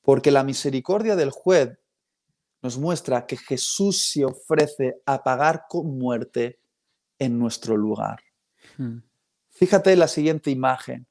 [0.00, 1.78] Porque la misericordia del juez
[2.62, 6.60] nos muestra que Jesús se ofrece a pagar con muerte
[7.18, 8.20] en nuestro lugar.
[8.78, 8.98] Hmm.
[9.50, 11.06] Fíjate la siguiente imagen.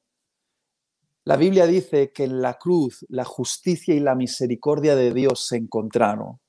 [1.24, 5.56] La Biblia dice que en la cruz la justicia y la misericordia de Dios se
[5.56, 6.40] encontraron.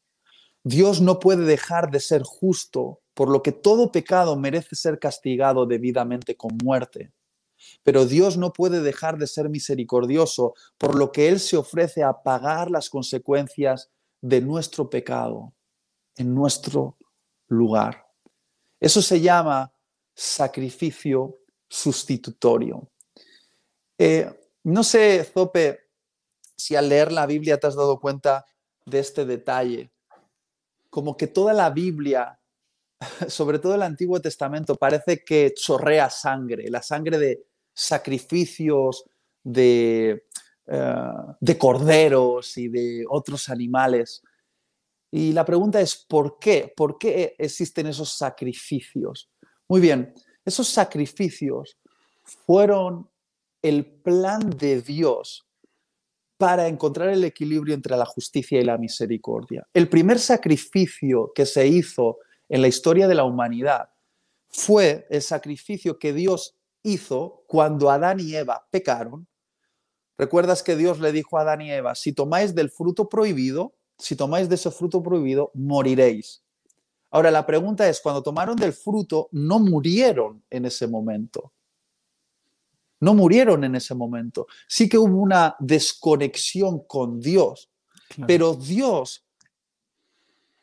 [0.68, 5.65] Dios no puede dejar de ser justo, por lo que todo pecado merece ser castigado
[5.65, 7.13] debidamente con muerte.
[7.84, 12.22] Pero Dios no puede dejar de ser misericordioso, por lo que Él se ofrece a
[12.22, 13.89] pagar las consecuencias
[14.20, 15.53] de nuestro pecado
[16.18, 16.97] en nuestro
[17.47, 18.05] lugar.
[18.78, 19.72] Eso se llama
[20.13, 21.38] sacrificio
[21.70, 22.89] sustitutorio.
[23.97, 24.30] Eh,
[24.63, 25.80] no sé, Zope,
[26.57, 28.45] si al leer la Biblia te has dado cuenta
[28.86, 29.93] de este detalle.
[30.98, 32.39] Como que toda la Biblia,
[33.28, 39.04] sobre todo el Antiguo Testamento, parece que chorrea sangre, la sangre de sacrificios
[39.43, 40.26] de,
[40.66, 44.24] eh, de corderos y de otros animales.
[45.12, 46.74] Y la pregunta es, ¿por qué?
[46.76, 49.30] ¿Por qué existen esos sacrificios?
[49.70, 51.78] Muy bien, esos sacrificios
[52.24, 53.08] fueron
[53.62, 55.47] el plan de Dios
[56.38, 59.68] para encontrar el equilibrio entre la justicia y la misericordia.
[59.74, 63.90] El primer sacrificio que se hizo en la historia de la humanidad
[64.50, 69.28] fue el sacrificio que Dios hizo cuando Adán y Eva pecaron.
[70.18, 74.16] Recuerdas que Dios le dijo a Adán y Eva, si tomáis del fruto prohibido, si
[74.16, 76.44] tomáis de ese fruto prohibido, moriréis.
[77.10, 81.54] Ahora la pregunta es, cuando tomaron del fruto, no murieron en ese momento.
[83.00, 84.48] No murieron en ese momento.
[84.68, 87.70] Sí que hubo una desconexión con Dios,
[88.26, 89.26] pero Dios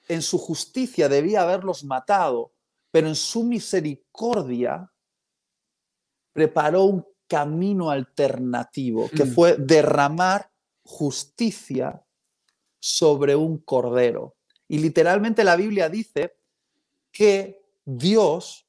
[0.08, 2.52] en su justicia debía haberlos matado,
[2.90, 4.90] pero en su misericordia
[6.32, 9.34] preparó un camino alternativo, que mm.
[9.34, 10.50] fue derramar
[10.82, 12.04] justicia
[12.78, 14.36] sobre un cordero.
[14.68, 16.36] Y literalmente la Biblia dice
[17.10, 18.66] que Dios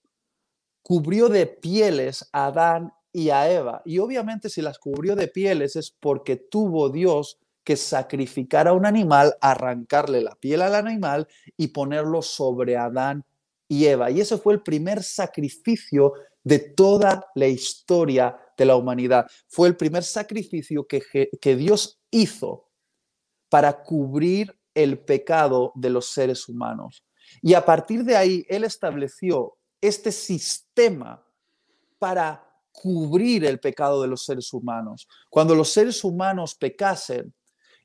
[0.81, 3.81] cubrió de pieles a Adán y a Eva.
[3.85, 8.85] Y obviamente si las cubrió de pieles es porque tuvo Dios que sacrificar a un
[8.85, 13.23] animal, arrancarle la piel al animal y ponerlo sobre Adán
[13.69, 14.11] y Eva.
[14.11, 16.11] Y ese fue el primer sacrificio
[16.43, 19.27] de toda la historia de la humanidad.
[19.47, 21.01] Fue el primer sacrificio que,
[21.39, 22.69] que Dios hizo
[23.47, 27.05] para cubrir el pecado de los seres humanos.
[27.41, 31.25] Y a partir de ahí, Él estableció este sistema
[31.97, 32.44] para
[32.81, 35.07] cubrir el pecado de los seres humanos.
[35.29, 37.33] Cuando los seres humanos pecasen,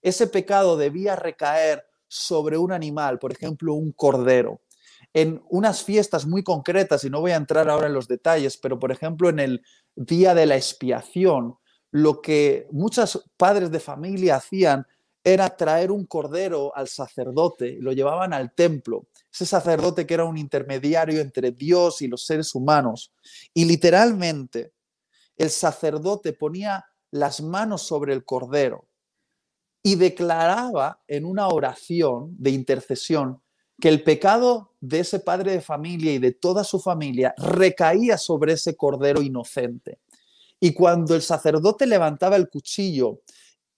[0.02, 4.60] ese pecado debía recaer sobre un animal, por ejemplo, un cordero.
[5.12, 8.78] En unas fiestas muy concretas, y no voy a entrar ahora en los detalles, pero
[8.78, 9.62] por ejemplo en el
[9.94, 11.56] día de la expiación,
[11.90, 14.86] lo que muchos padres de familia hacían
[15.22, 19.06] era traer un cordero al sacerdote lo llevaban al templo.
[19.32, 23.12] Ese sacerdote que era un intermediario entre Dios y los seres humanos.
[23.52, 24.72] Y literalmente
[25.40, 28.88] el sacerdote ponía las manos sobre el cordero
[29.82, 33.40] y declaraba en una oración de intercesión
[33.80, 38.52] que el pecado de ese padre de familia y de toda su familia recaía sobre
[38.52, 40.00] ese cordero inocente.
[40.60, 43.22] Y cuando el sacerdote levantaba el cuchillo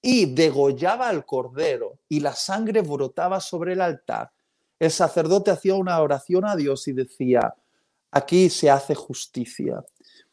[0.01, 4.33] y degollaba al cordero y la sangre brotaba sobre el altar,
[4.81, 7.55] el sacerdote hacía una oración a Dios y decía,
[8.11, 9.85] aquí se hace justicia.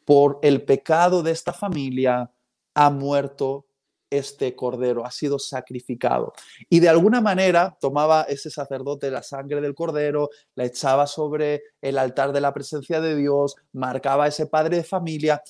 [0.10, 2.32] Por el pecado de esta familia
[2.74, 3.68] ha muerto
[4.10, 6.34] este cordero, ha sido sacrificado.
[6.68, 12.00] Y de alguna manera tomaba ese sacerdote la sangre del cordero, la echaba sobre el
[12.00, 15.44] altar de la presencia de Dios, marcaba a ese padre de familia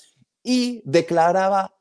[0.44, 1.74] y declaraba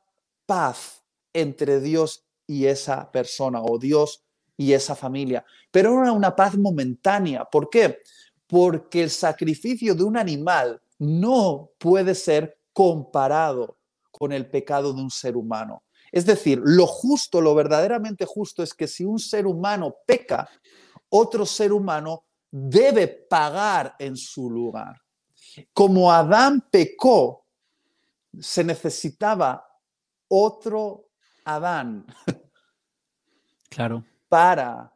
[0.45, 1.03] paz
[1.33, 4.23] entre Dios y esa persona o Dios
[4.55, 5.43] y esa familia.
[5.69, 7.43] Pero era una paz momentánea.
[7.43, 7.99] ¿Por qué?
[8.47, 13.77] Porque el sacrificio de un animal no puede ser comparado
[14.11, 15.83] con el pecado de un ser humano.
[16.11, 20.49] Es decir, lo justo, lo verdaderamente justo es que si un ser humano peca,
[21.09, 24.99] otro ser humano debe pagar en su lugar.
[25.73, 27.45] Como Adán pecó,
[28.39, 29.65] se necesitaba
[30.27, 31.09] otro
[31.45, 32.05] Adán.
[33.69, 34.03] Claro.
[34.27, 34.91] Para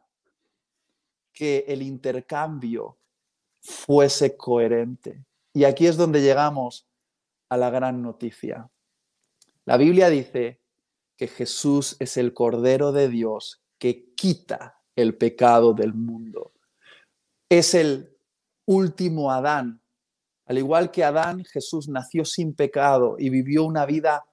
[1.32, 2.98] que el intercambio
[3.60, 5.24] fuese coherente.
[5.52, 6.84] Y aquí es donde llegamos
[7.48, 8.70] a la gran noticia.
[9.64, 10.60] La Biblia dice
[11.16, 16.52] que Jesús es el Cordero de Dios que quita el pecado del mundo.
[17.48, 18.16] Es el
[18.66, 19.84] último Adán
[20.46, 24.26] al igual que Adán, Jesús nació sin pecado y vivió una vida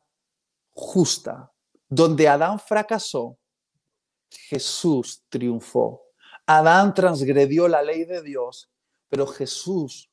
[0.71, 1.51] justa.
[1.87, 3.37] Donde Adán fracasó,
[4.29, 6.03] Jesús triunfó.
[6.45, 8.69] Adán transgredió la ley de Dios,
[9.09, 10.09] pero Jesús,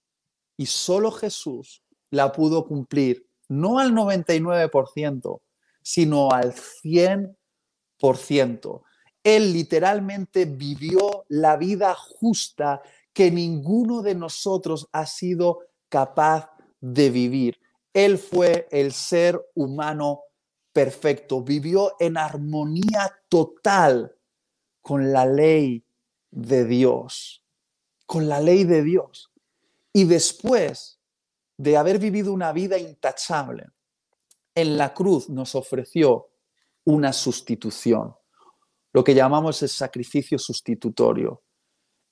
[0.56, 5.40] y solo Jesús, la pudo cumplir, no al 99%,
[5.82, 8.82] sino al 100%.
[9.24, 12.82] Él literalmente vivió la vida justa
[13.12, 16.50] que ninguno de nosotros ha sido capaz
[16.80, 17.58] de vivir.
[17.92, 20.22] Él fue el ser humano
[20.72, 24.14] perfecto, vivió en armonía total
[24.80, 25.84] con la ley
[26.30, 27.42] de Dios,
[28.06, 29.32] con la ley de Dios.
[29.92, 30.97] Y después
[31.58, 33.66] de haber vivido una vida intachable,
[34.54, 36.30] en la cruz nos ofreció
[36.84, 38.14] una sustitución,
[38.92, 41.42] lo que llamamos el sacrificio sustitutorio.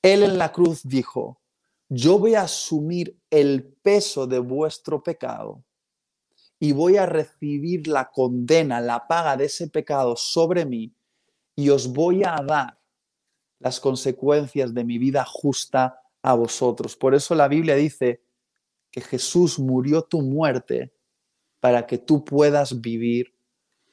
[0.03, 1.41] Él en la cruz dijo,
[1.89, 5.65] yo voy a asumir el peso de vuestro pecado
[6.59, 10.95] y voy a recibir la condena, la paga de ese pecado sobre mí
[11.55, 12.79] y os voy a dar
[13.61, 16.97] las consecuencias de mi vida justa a vosotros.
[16.97, 18.26] Por eso la Biblia dice
[18.97, 20.91] que Jesús murió tu muerte
[21.61, 23.35] para que tú puedas vivir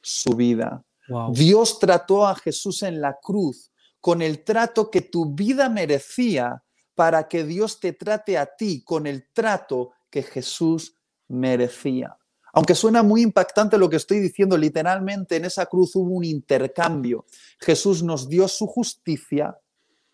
[0.00, 0.82] su vida.
[1.30, 6.64] Dios trató a Jesús en la cruz con el trato que tu vida merecía
[6.94, 10.96] para que Dios te trate a ti con el trato que Jesús
[11.28, 12.16] merecía.
[12.54, 17.26] Aunque suena muy impactante lo que estoy diciendo, literalmente en esa cruz hubo un intercambio.
[17.60, 19.54] Jesús nos dio su justicia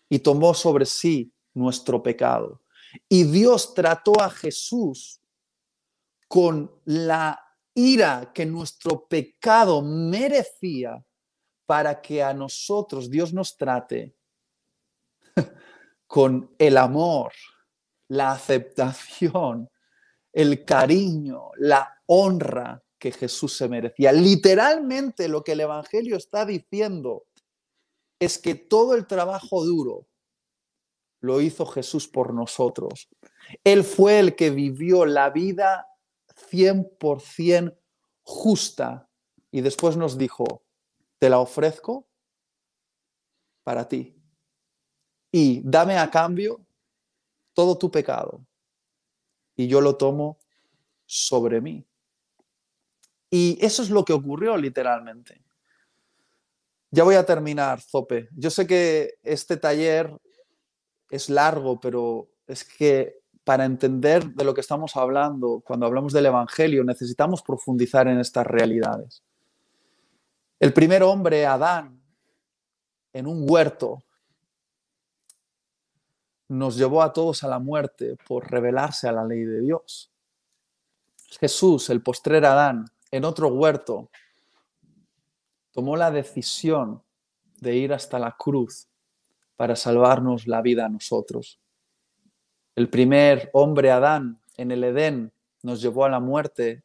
[0.09, 2.60] y tomó sobre sí nuestro pecado.
[3.07, 5.21] Y Dios trató a Jesús
[6.27, 7.39] con la
[7.73, 11.03] ira que nuestro pecado merecía
[11.65, 14.15] para que a nosotros Dios nos trate
[16.07, 17.31] con el amor,
[18.09, 19.69] la aceptación,
[20.33, 24.11] el cariño, la honra que Jesús se merecía.
[24.11, 27.25] Literalmente lo que el Evangelio está diciendo
[28.19, 30.07] es que todo el trabajo duro
[31.21, 33.07] lo hizo Jesús por nosotros.
[33.63, 35.87] Él fue el que vivió la vida
[36.51, 37.77] 100%
[38.23, 39.07] justa
[39.51, 40.63] y después nos dijo,
[41.19, 42.07] te la ofrezco
[43.63, 44.15] para ti
[45.31, 46.65] y dame a cambio
[47.53, 48.45] todo tu pecado
[49.55, 50.39] y yo lo tomo
[51.05, 51.85] sobre mí.
[53.29, 55.41] Y eso es lo que ocurrió literalmente.
[56.89, 58.27] Ya voy a terminar, Zope.
[58.35, 60.13] Yo sé que este taller
[61.11, 66.27] es largo, pero es que para entender de lo que estamos hablando, cuando hablamos del
[66.27, 69.21] Evangelio, necesitamos profundizar en estas realidades.
[70.57, 72.01] El primer hombre, Adán,
[73.11, 74.01] en un huerto,
[76.47, 80.11] nos llevó a todos a la muerte por rebelarse a la ley de Dios.
[81.39, 84.09] Jesús, el postrer Adán, en otro huerto,
[85.71, 87.03] tomó la decisión
[87.59, 88.90] de ir hasta la cruz
[89.61, 91.59] para salvarnos la vida a nosotros.
[92.75, 95.31] El primer hombre, Adán, en el Edén,
[95.61, 96.83] nos llevó a la muerte.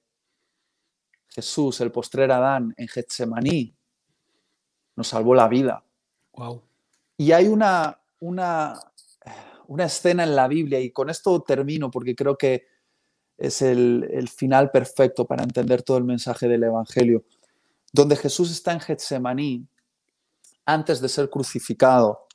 [1.28, 3.74] Jesús, el postrer Adán, en Getsemaní,
[4.94, 5.82] nos salvó la vida.
[6.34, 6.60] Wow.
[7.16, 8.78] Y hay una, una,
[9.68, 12.66] una escena en la Biblia, y con esto termino porque creo que
[13.38, 17.24] es el, el final perfecto para entender todo el mensaje del Evangelio,
[17.90, 19.66] donde Jesús está en Getsemaní
[20.66, 22.25] antes de ser crucificado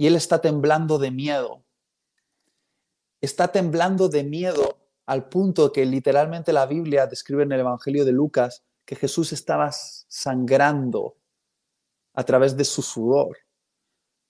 [0.00, 1.62] y él está temblando de miedo.
[3.20, 8.12] Está temblando de miedo al punto que literalmente la Biblia describe en el Evangelio de
[8.12, 11.18] Lucas que Jesús estaba sangrando
[12.14, 13.36] a través de su sudor.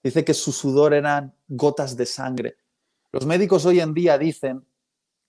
[0.03, 2.57] Dice que su sudor eran gotas de sangre.
[3.13, 4.67] Los médicos hoy en día dicen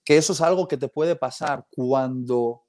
[0.03, 2.65] que eso es algo que te puede pasar cuando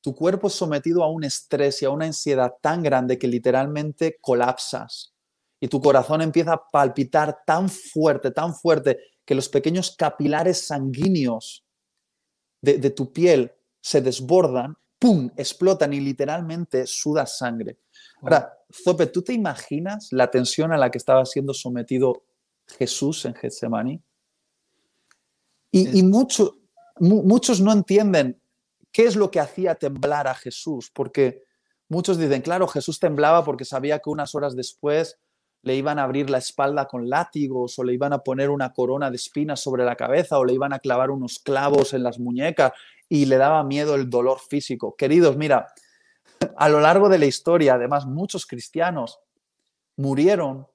[0.00, 4.18] tu cuerpo es sometido a un estrés y a una ansiedad tan grande que literalmente
[4.20, 5.13] colapsas
[5.64, 11.64] y tu corazón empieza a palpitar tan fuerte, tan fuerte, que los pequeños capilares sanguíneos
[12.60, 13.50] de, de tu piel
[13.80, 17.78] se desbordan, ¡pum!, explotan y literalmente sudas sangre.
[18.20, 22.24] Ahora, Zope, ¿tú te imaginas la tensión a la que estaba siendo sometido
[22.66, 24.02] Jesús en Getsemaní?
[25.70, 26.58] Y, y mucho,
[26.98, 28.38] mu- muchos no entienden
[28.92, 31.42] qué es lo que hacía temblar a Jesús, porque
[31.88, 35.18] muchos dicen, claro, Jesús temblaba porque sabía que unas horas después
[35.64, 39.10] le iban a abrir la espalda con látigos o le iban a poner una corona
[39.10, 42.72] de espinas sobre la cabeza o le iban a clavar unos clavos en las muñecas
[43.08, 44.94] y le daba miedo el dolor físico.
[44.96, 45.72] Queridos, mira,
[46.56, 49.20] a lo largo de la historia, además, muchos cristianos
[49.96, 50.66] murieron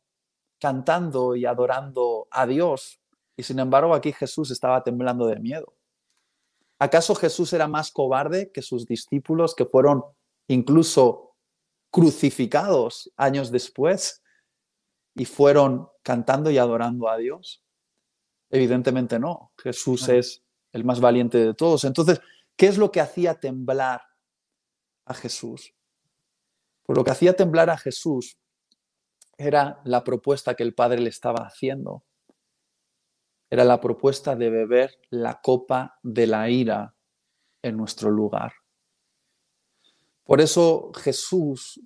[0.59, 2.99] cantando y adorando a Dios
[3.39, 5.73] y sin embargo aquí Jesús estaba temblando de miedo.
[6.77, 10.03] ¿Acaso Jesús era más cobarde que sus discípulos que fueron
[10.47, 11.35] incluso
[11.89, 14.18] crucificados años después
[15.15, 17.63] y fueron cantando y adorando a Dios?
[18.49, 19.51] Evidentemente no.
[19.57, 21.83] Jesús es el más valiente de todos.
[21.83, 22.21] Entonces,
[22.55, 24.01] ¿qué es lo que hacía temblar
[25.05, 25.73] a Jesús?
[26.83, 28.37] Pues lo que hacía temblar a Jesús
[29.37, 32.03] era la propuesta que el Padre le estaba haciendo.
[33.49, 36.95] Era la propuesta de beber la copa de la ira
[37.61, 38.53] en nuestro lugar.
[40.23, 41.81] Por eso Jesús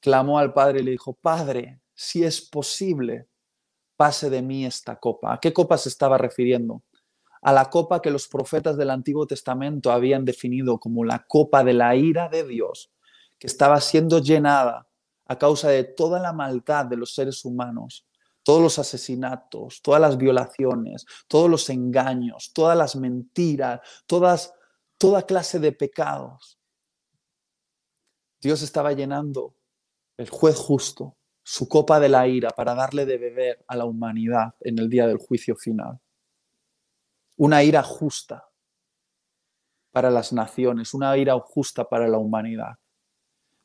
[0.00, 3.28] clamó al Padre y le dijo, Padre, si es posible,
[3.96, 5.34] pase de mí esta copa.
[5.34, 6.82] ¿A qué copa se estaba refiriendo?
[7.42, 11.74] A la copa que los profetas del Antiguo Testamento habían definido como la copa de
[11.74, 12.90] la ira de Dios,
[13.38, 14.88] que estaba siendo llenada
[15.26, 18.06] a causa de toda la maldad de los seres humanos,
[18.42, 24.52] todos los asesinatos, todas las violaciones, todos los engaños, todas las mentiras, todas,
[24.98, 26.58] toda clase de pecados.
[28.40, 29.54] Dios estaba llenando
[30.18, 34.54] el juez justo, su copa de la ira para darle de beber a la humanidad
[34.60, 36.00] en el día del juicio final.
[37.36, 38.48] Una ira justa
[39.92, 42.78] para las naciones, una ira justa para la humanidad.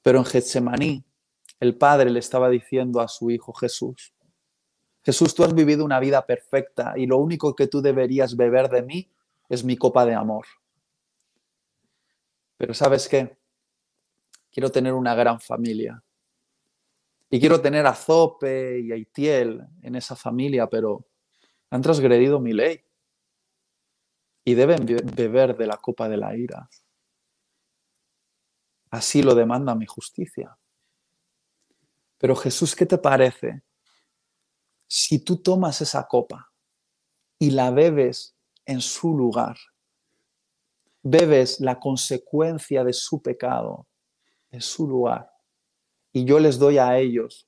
[0.03, 1.05] Pero en Getsemaní,
[1.59, 4.13] el Padre le estaba diciendo a su Hijo Jesús,
[5.01, 8.83] Jesús, tú has vivido una vida perfecta y lo único que tú deberías beber de
[8.83, 9.09] mí
[9.47, 10.45] es mi copa de amor.
[12.57, 13.37] Pero ¿sabes qué?
[14.51, 16.03] Quiero tener una gran familia.
[17.29, 21.05] Y quiero tener a Zope y a Itiel en esa familia, pero
[21.69, 22.83] han transgredido mi ley.
[24.43, 26.67] Y deben be- beber de la copa de la ira.
[28.89, 30.57] Así lo demanda mi justicia.
[32.17, 33.61] Pero Jesús, ¿qué te parece
[34.87, 36.51] si tú tomas esa copa
[37.37, 38.35] y la bebes
[38.65, 39.57] en su lugar?
[41.03, 43.87] Bebes la consecuencia de su pecado
[44.49, 45.31] en su lugar
[46.11, 47.47] y yo les doy a ellos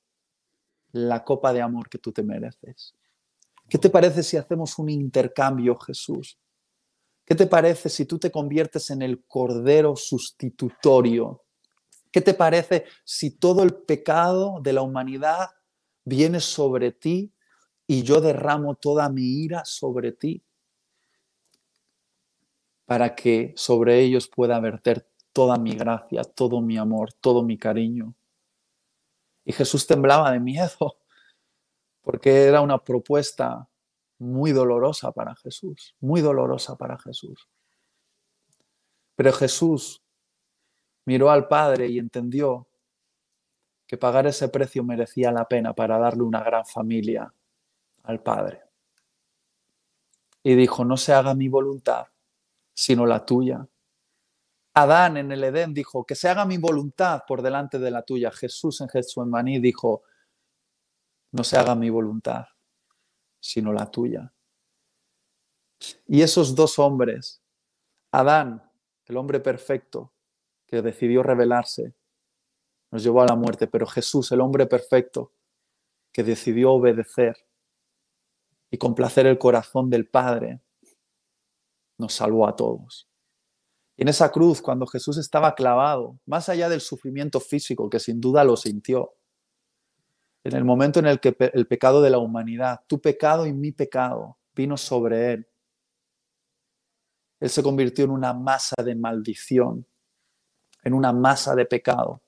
[0.92, 2.94] la copa de amor que tú te mereces.
[3.68, 6.38] ¿Qué te parece si hacemos un intercambio, Jesús?
[7.24, 11.44] ¿Qué te parece si tú te conviertes en el cordero sustitutorio?
[12.10, 15.50] ¿Qué te parece si todo el pecado de la humanidad
[16.04, 17.32] viene sobre ti
[17.86, 20.42] y yo derramo toda mi ira sobre ti?
[22.84, 28.14] Para que sobre ellos pueda verter toda mi gracia, todo mi amor, todo mi cariño.
[29.44, 30.98] Y Jesús temblaba de miedo
[32.02, 33.68] porque era una propuesta
[34.18, 37.48] muy dolorosa para Jesús, muy dolorosa para Jesús.
[39.16, 40.02] Pero Jesús
[41.04, 42.68] miró al Padre y entendió
[43.86, 47.34] que pagar ese precio merecía la pena para darle una gran familia
[48.04, 48.62] al Padre.
[50.42, 52.06] Y dijo, no se haga mi voluntad,
[52.72, 53.66] sino la tuya.
[54.74, 58.30] Adán en el Edén dijo, que se haga mi voluntad por delante de la tuya.
[58.30, 60.02] Jesús en Getsemaní dijo,
[61.32, 62.46] no se haga mi voluntad,
[63.38, 64.32] sino la tuya.
[66.06, 67.42] Y esos dos hombres,
[68.12, 68.62] Adán,
[69.06, 70.12] el hombre perfecto,
[70.66, 71.94] que decidió rebelarse,
[72.90, 75.32] nos llevó a la muerte, pero Jesús, el hombre perfecto,
[76.12, 77.36] que decidió obedecer
[78.70, 80.60] y complacer el corazón del Padre,
[81.98, 83.11] nos salvó a todos.
[83.96, 88.42] En esa cruz, cuando Jesús estaba clavado, más allá del sufrimiento físico, que sin duda
[88.44, 89.14] lo sintió,
[90.44, 93.72] en el momento en el que el pecado de la humanidad, tu pecado y mi
[93.72, 95.48] pecado, vino sobre él,
[97.40, 99.86] él se convirtió en una masa de maldición,
[100.84, 102.22] en una masa de pecado.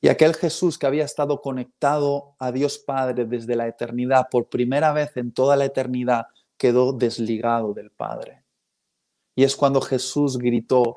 [0.00, 4.92] Y aquel Jesús que había estado conectado a Dios Padre desde la eternidad, por primera
[4.92, 6.26] vez en toda la eternidad,
[6.56, 8.44] quedó desligado del Padre.
[9.38, 10.96] Y es cuando Jesús gritó,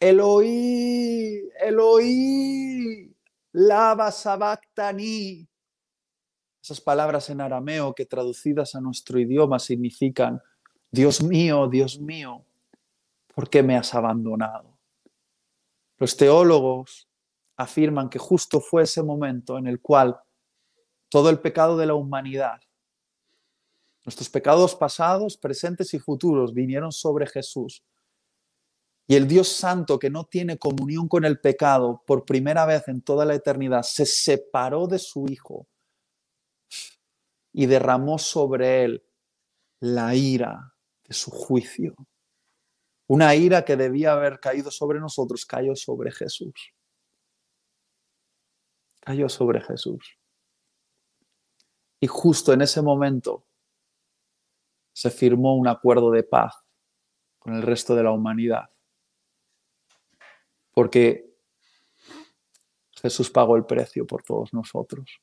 [0.00, 3.14] Eloí, Eloí,
[3.52, 5.48] lava sabactani.
[6.60, 10.42] Esas palabras en arameo que traducidas a nuestro idioma significan,
[10.90, 12.44] Dios mío, Dios mío,
[13.32, 14.76] ¿por qué me has abandonado?
[15.98, 17.08] Los teólogos
[17.56, 20.18] afirman que justo fue ese momento en el cual
[21.08, 22.58] todo el pecado de la humanidad
[24.08, 27.84] Nuestros pecados pasados, presentes y futuros vinieron sobre Jesús.
[29.06, 33.02] Y el Dios Santo, que no tiene comunión con el pecado por primera vez en
[33.02, 35.68] toda la eternidad, se separó de su Hijo
[37.52, 39.04] y derramó sobre él
[39.78, 40.72] la ira
[41.04, 41.94] de su juicio.
[43.08, 46.72] Una ira que debía haber caído sobre nosotros, cayó sobre Jesús.
[49.00, 50.18] Cayó sobre Jesús.
[52.00, 53.47] Y justo en ese momento
[54.98, 56.56] se firmó un acuerdo de paz
[57.38, 58.68] con el resto de la humanidad.
[60.72, 61.36] Porque
[63.00, 65.20] Jesús pagó el precio por todos nosotros.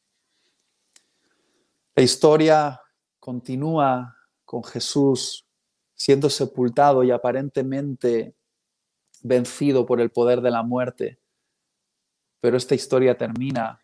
[1.93, 2.79] La historia
[3.19, 4.15] continúa
[4.45, 5.45] con Jesús
[5.93, 8.33] siendo sepultado y aparentemente
[9.23, 11.19] vencido por el poder de la muerte.
[12.39, 13.81] Pero esta historia termina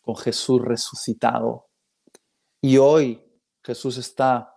[0.00, 1.68] con Jesús resucitado.
[2.62, 3.22] Y hoy
[3.62, 4.55] Jesús está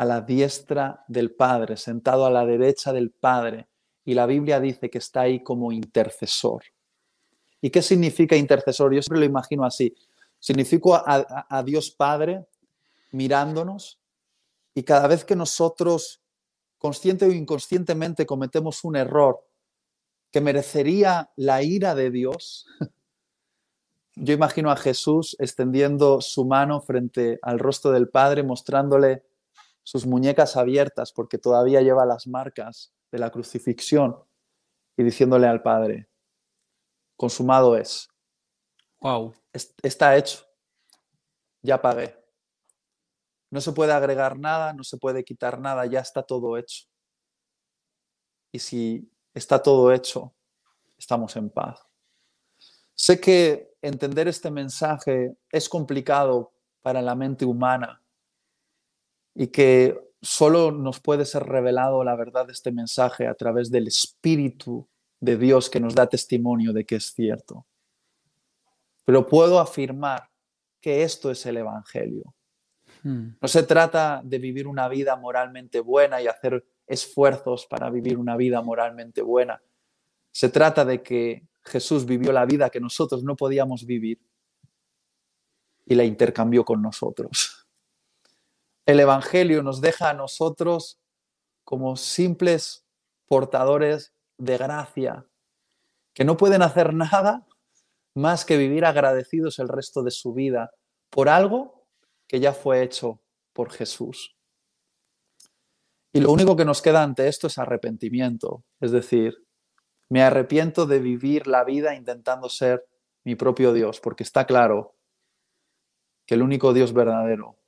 [0.00, 3.68] a la diestra del Padre, sentado a la derecha del Padre.
[4.02, 6.62] Y la Biblia dice que está ahí como intercesor.
[7.60, 8.94] ¿Y qué significa intercesor?
[8.94, 9.94] Yo siempre lo imagino así.
[10.38, 12.46] Significa a, Dios Padre
[13.12, 14.00] mirándonos
[14.74, 16.22] y cada vez que nosotros,
[16.78, 19.46] consciente o inconscientemente, cometemos un error
[20.30, 22.64] que merecería la ira de Dios,
[24.14, 29.28] yo imagino a Jesús extendiendo su mano frente al rostro del Padre, mostrándole
[29.90, 34.16] sus muñecas abiertas porque todavía lleva las marcas de la crucifixión
[34.96, 36.08] y diciéndole al Padre,
[37.16, 38.08] consumado es.
[39.00, 39.34] Wow.
[39.52, 40.46] Está hecho.
[41.60, 42.16] Ya pagué.
[43.50, 46.84] No se puede agregar nada, no se puede quitar nada, ya está todo hecho.
[48.52, 50.32] Y si está todo hecho,
[50.96, 51.84] estamos en paz.
[52.94, 58.00] Sé que entender este mensaje es complicado para la mente humana,
[59.40, 63.86] y que solo nos puede ser revelado la verdad de este mensaje a través del
[63.86, 64.86] Espíritu
[65.18, 67.66] de Dios que nos da testimonio de que es cierto.
[69.06, 70.28] Pero puedo afirmar
[70.78, 72.34] que esto es el Evangelio.
[73.02, 73.28] Hmm.
[73.40, 78.36] No se trata de vivir una vida moralmente buena y hacer esfuerzos para vivir una
[78.36, 79.62] vida moralmente buena.
[80.30, 84.20] Se trata de que Jesús vivió la vida que nosotros no podíamos vivir
[85.86, 87.59] y la intercambió con nosotros.
[88.90, 91.00] El Evangelio nos deja a nosotros
[91.62, 92.84] como simples
[93.28, 95.28] portadores de gracia,
[96.12, 97.46] que no pueden hacer nada
[98.16, 100.72] más que vivir agradecidos el resto de su vida
[101.08, 101.86] por algo
[102.26, 103.22] que ya fue hecho
[103.52, 104.36] por Jesús.
[106.12, 109.46] Y lo único que nos queda ante esto es arrepentimiento, es decir,
[110.08, 112.84] me arrepiento de vivir la vida intentando ser
[113.22, 114.96] mi propio Dios, porque está claro
[116.26, 117.59] que el único Dios verdadero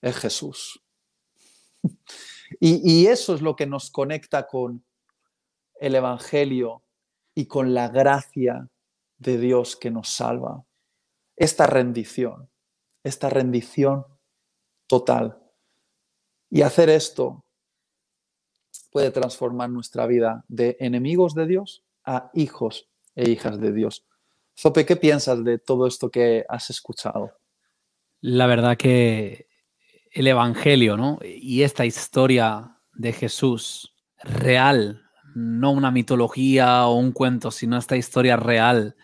[0.00, 0.82] es Jesús.
[2.60, 4.84] Y, eso es lo que nos conecta con
[5.80, 6.82] el Evangelio
[7.34, 8.68] y con la gracia
[9.18, 10.64] de Dios que nos salva.
[11.36, 12.48] Esta rendición,
[13.04, 14.06] esta rendición
[14.86, 15.38] total.
[16.50, 17.44] Y hacer esto
[18.90, 24.06] puede transformar nuestra vida de enemigos de Dios a hijos e hijas de Dios.
[24.58, 27.30] Zope, ¿qué piensas de todo esto que has escuchado?
[28.20, 29.47] La verdad que
[30.20, 31.18] el Evangelio, ¿no?
[31.22, 35.02] Y esta historia de Jesús real,
[35.34, 38.96] no una mitología o un cuento, sino esta historia real,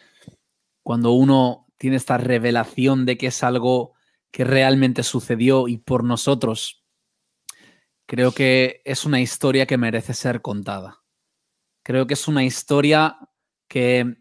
[0.82, 3.94] cuando uno tiene esta revelación de que es algo
[4.32, 6.84] que realmente sucedió y por nosotros,
[8.06, 11.04] creo que es una historia que merece ser contada.
[11.84, 13.18] Creo que es una historia
[13.68, 14.16] que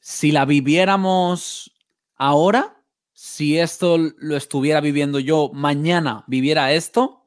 [0.00, 1.72] si la viviéramos
[2.16, 2.79] ahora,
[3.22, 7.22] si esto lo estuviera viviendo yo mañana, viviera esto,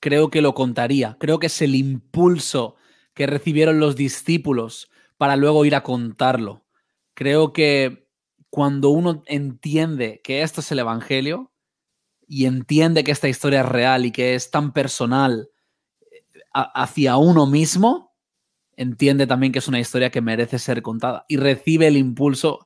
[0.00, 1.18] creo que lo contaría.
[1.20, 2.76] Creo que es el impulso
[3.12, 6.64] que recibieron los discípulos para luego ir a contarlo.
[7.12, 8.08] Creo que
[8.48, 11.52] cuando uno entiende que esto es el Evangelio
[12.26, 15.50] y entiende que esta historia es real y que es tan personal
[16.10, 16.24] eh,
[16.54, 18.16] hacia uno mismo,
[18.74, 22.65] entiende también que es una historia que merece ser contada y recibe el impulso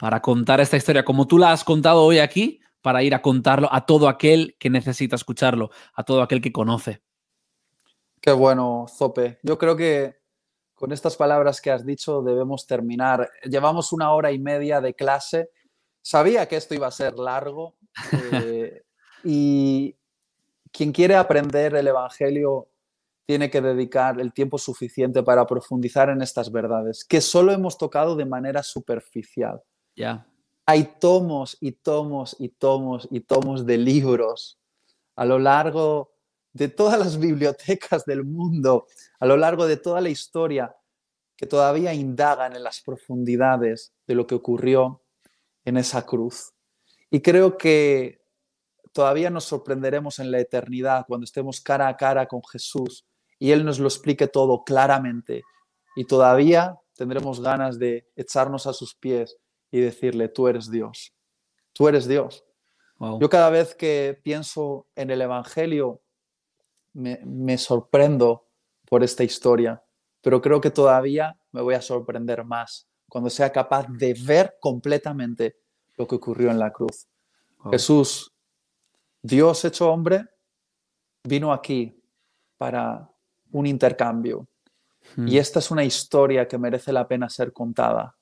[0.00, 3.68] para contar esta historia como tú la has contado hoy aquí, para ir a contarlo
[3.70, 7.02] a todo aquel que necesita escucharlo, a todo aquel que conoce.
[8.18, 9.38] Qué bueno, Zope.
[9.42, 10.16] Yo creo que
[10.74, 13.30] con estas palabras que has dicho debemos terminar.
[13.44, 15.50] Llevamos una hora y media de clase.
[16.00, 17.76] Sabía que esto iba a ser largo
[18.32, 18.84] eh,
[19.22, 19.94] y
[20.72, 22.68] quien quiere aprender el Evangelio
[23.26, 28.16] tiene que dedicar el tiempo suficiente para profundizar en estas verdades, que solo hemos tocado
[28.16, 29.62] de manera superficial.
[29.96, 30.26] Ya.
[30.66, 34.58] Hay tomos y tomos y tomos y tomos de libros
[35.16, 36.12] a lo largo
[36.52, 38.86] de todas las bibliotecas del mundo,
[39.18, 40.74] a lo largo de toda la historia,
[41.36, 45.02] que todavía indagan en las profundidades de lo que ocurrió
[45.64, 46.52] en esa cruz.
[47.10, 48.20] Y creo que
[48.92, 53.06] todavía nos sorprenderemos en la eternidad cuando estemos cara a cara con Jesús
[53.38, 55.42] y Él nos lo explique todo claramente.
[55.96, 59.36] Y todavía tendremos ganas de echarnos a sus pies
[59.70, 61.14] y decirle, tú eres Dios,
[61.72, 62.44] tú eres Dios.
[63.18, 66.02] Yo cada vez que pienso en el Evangelio
[66.92, 68.48] me, me sorprendo
[68.86, 69.82] por esta historia,
[70.20, 75.56] pero creo que todavía me voy a sorprender más cuando sea capaz de ver completamente
[75.96, 77.08] lo que ocurrió en la cruz.
[77.70, 78.32] Jesús,
[79.22, 80.26] Dios hecho hombre,
[81.24, 82.00] vino aquí
[82.56, 83.10] para
[83.52, 84.46] un intercambio.
[85.16, 85.36] Y hmm.
[85.36, 88.16] esta es una historia que merece la pena ser contada.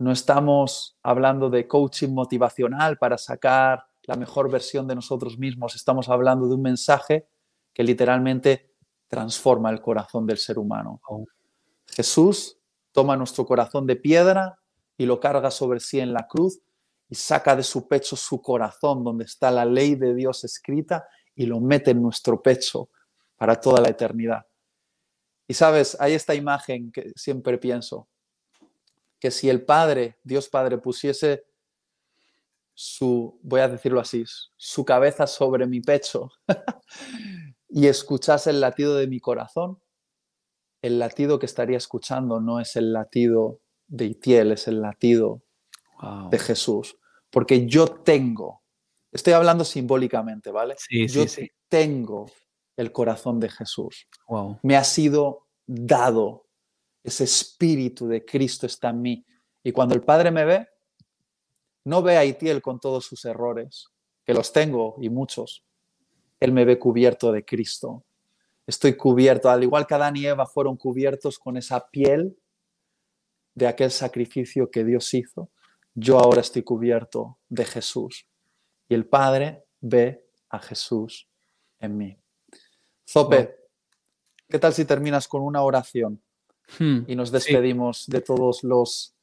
[0.00, 6.08] No estamos hablando de coaching motivacional para sacar la mejor versión de nosotros mismos, estamos
[6.08, 7.28] hablando de un mensaje
[7.74, 8.74] que literalmente
[9.08, 11.02] transforma el corazón del ser humano.
[11.86, 12.58] Jesús
[12.92, 14.58] toma nuestro corazón de piedra
[14.96, 16.62] y lo carga sobre sí en la cruz
[17.10, 21.44] y saca de su pecho su corazón donde está la ley de Dios escrita y
[21.44, 22.88] lo mete en nuestro pecho
[23.36, 24.46] para toda la eternidad.
[25.46, 28.08] Y sabes, hay esta imagen que siempre pienso,
[29.20, 31.44] que si el Padre, Dios Padre, pusiese
[32.74, 34.24] su, voy a decirlo así,
[34.56, 36.30] su cabeza sobre mi pecho
[37.68, 39.78] y escuchase el latido de mi corazón,
[40.82, 45.42] el latido que estaría escuchando no es el latido de Itiel, es el latido
[46.30, 46.96] de Jesús.
[47.30, 48.62] Porque yo tengo,
[49.12, 50.74] estoy hablando simbólicamente, ¿vale?
[50.78, 51.50] Sí, yo sí, sí.
[51.68, 52.26] tengo
[52.76, 54.08] el corazón de Jesús.
[54.62, 56.46] Me ha sido dado.
[57.02, 59.26] Ese espíritu de Cristo está en mí.
[59.62, 60.68] Y cuando el Padre me ve,
[61.84, 63.88] no ve a Itiel con todos sus errores,
[64.24, 65.64] que los tengo y muchos.
[66.38, 68.04] Él me ve cubierto de Cristo.
[68.66, 72.36] Estoy cubierto, al igual que Adán y Eva fueron cubiertos con esa piel
[73.54, 75.50] de aquel sacrificio que Dios hizo,
[75.94, 78.26] yo ahora estoy cubierto de Jesús.
[78.88, 81.28] Y el Padre ve a Jesús
[81.78, 82.16] en mí.
[83.08, 83.56] Zope,
[84.48, 86.22] ¿qué tal si terminas con una oración
[86.78, 89.14] hmm, y nos despedimos de todos los,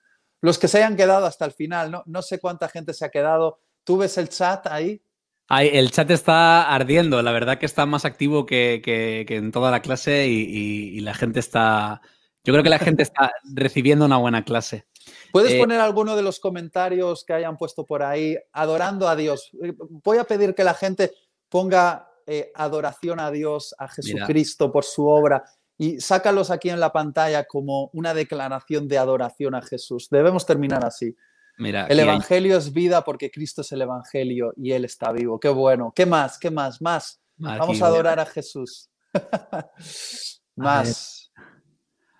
[0.41, 1.91] los que se hayan quedado hasta el final?
[1.91, 3.59] No, no sé cuánta gente se ha quedado.
[3.83, 5.01] ¿Tú ves el chat ahí?
[5.49, 8.81] el chat está ardiendo, la verdad que está más activo que,
[9.29, 12.01] en toda la clase y, y, la gente está...
[12.43, 14.85] Yo creo que la gente está recibiendo una buena clase.
[15.31, 19.51] ¿Puedes Eh, poner alguno de los comentarios que hayan puesto por ahí adorando a Dios?
[19.63, 21.13] Eh, Voy a pedir que la gente
[21.49, 25.43] ponga eh, adoración a Dios, a Jesucristo por su obra
[25.77, 30.07] y sácalos aquí en la pantalla como una declaración de adoración a Jesús.
[30.09, 31.15] Debemos terminar así.
[31.59, 35.39] Mira, El hay- Evangelio es vida porque Cristo es el Evangelio y Él está vivo.
[35.39, 35.91] Qué bueno.
[35.95, 36.37] ¿Qué más?
[36.37, 36.81] ¿Qué más?
[36.81, 37.19] Más.
[37.37, 38.89] Vamos a adorar a Jesús.
[40.55, 41.31] más.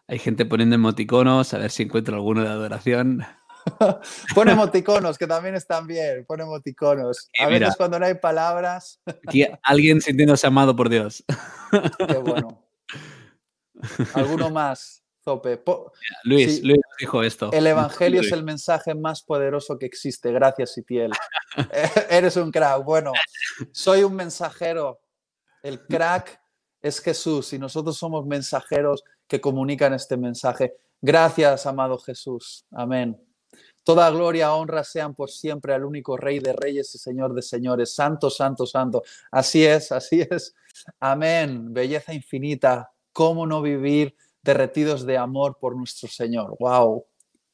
[0.07, 3.25] Hay gente poniendo emoticonos, a ver si encuentro alguno de adoración.
[4.35, 6.25] Pon emoticonos, que también están bien.
[6.25, 7.29] Pon emoticonos.
[7.39, 7.59] A mira.
[7.59, 9.01] veces cuando no hay palabras.
[9.27, 11.23] Aquí alguien sintiéndose amado por Dios.
[12.07, 12.63] Qué bueno.
[14.13, 15.57] Alguno más, Zope.
[15.57, 15.91] Po-
[16.23, 16.61] Luis, Sí.
[16.63, 17.51] Luis dijo esto.
[17.51, 20.31] El Evangelio es el mensaje más poderoso que existe.
[20.31, 21.11] Gracias, Itiel.
[21.71, 22.83] Eh, Eres un crack.
[22.83, 23.11] Bueno,
[23.71, 24.99] soy un mensajero.
[25.63, 26.39] El crack
[26.81, 30.75] es Jesús y nosotros somos mensajeros que comunican este mensaje.
[31.01, 32.65] Gracias, amado Jesús.
[32.71, 33.19] Amén.
[33.83, 37.95] Toda gloria, honra sean por siempre al único Rey de Reyes y Señor de Señores.
[37.95, 39.01] Santo, santo, santo.
[39.31, 40.53] Así es, así es.
[40.99, 41.73] Amén.
[41.73, 42.91] Belleza infinita.
[43.17, 46.55] ¿Cómo no vivir derretidos de amor por nuestro Señor?
[46.59, 47.03] Wow.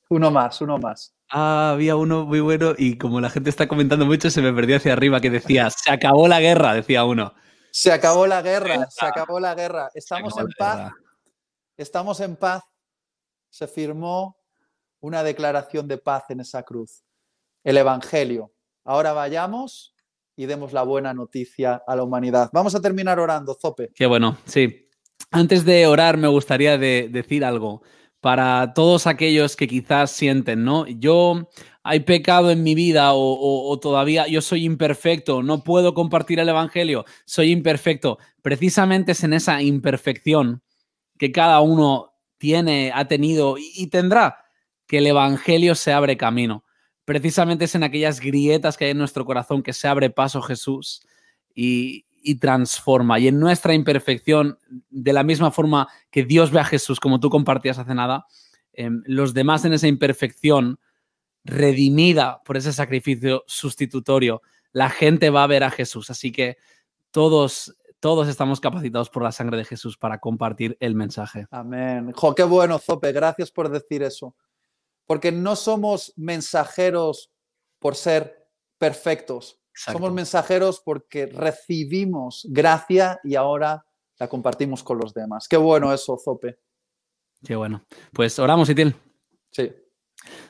[0.10, 1.16] Uno más, uno más.
[1.30, 4.76] Ah, había uno muy bueno y como la gente está comentando mucho, se me perdió
[4.76, 7.34] hacia arriba que decía, se acabó la guerra, decía uno.
[7.72, 9.90] Se acabó la guerra, se acabó la guerra.
[9.94, 10.96] Estamos en paz, guerra.
[11.78, 12.64] estamos en paz.
[13.50, 14.36] Se firmó
[15.00, 17.06] una declaración de paz en esa cruz.
[17.64, 18.52] El Evangelio.
[18.84, 19.96] Ahora vayamos
[20.36, 22.50] y demos la buena noticia a la humanidad.
[22.52, 23.94] Vamos a terminar orando, Zope.
[23.96, 24.83] Qué bueno, sí.
[25.36, 27.82] Antes de orar, me gustaría de- decir algo
[28.22, 30.86] para todos aquellos que quizás sienten, ¿no?
[30.88, 31.50] Yo
[31.82, 36.40] hay pecado en mi vida o, o- o todavía yo soy imperfecto, no puedo compartir
[36.40, 38.20] el Evangelio, soy imperfecto.
[38.44, 40.62] Precisamente es en esa imperfección
[41.18, 44.38] que cada uno tiene, ha tenido y, y tendrá
[44.88, 46.64] que el Evangelio se abre camino.
[47.06, 51.02] Precisamente es en aquellas grietas que hay en nuestro corazón que se abre paso Jesús
[51.56, 53.20] y, y transforma.
[53.20, 54.58] Y en nuestra imperfección,
[54.90, 58.26] de la misma forma que Dios ve a Jesús, como tú compartías hace nada,
[58.72, 60.80] em, los demás en esa imperfección,
[61.44, 64.42] redimida por ese sacrificio sustitutorio,
[64.72, 66.10] la gente va a ver a Jesús.
[66.10, 66.58] Así que
[67.12, 71.46] todos, todos estamos capacitados por la sangre de Jesús para compartir el mensaje.
[71.52, 72.12] Amén.
[72.14, 73.12] Jo, qué bueno, Zope.
[73.12, 74.36] Gracias por decir eso.
[75.06, 77.32] Porque no somos mensajeros
[77.80, 78.48] por ser
[78.78, 79.63] perfectos.
[79.76, 80.00] Exacto.
[80.00, 83.86] Somos mensajeros porque recibimos gracia y ahora
[84.20, 85.48] la compartimos con los demás.
[85.48, 86.60] Qué bueno eso, Zope.
[87.44, 87.84] Qué bueno.
[88.14, 88.96] Pues oramos, Itil.
[89.52, 89.72] Sí.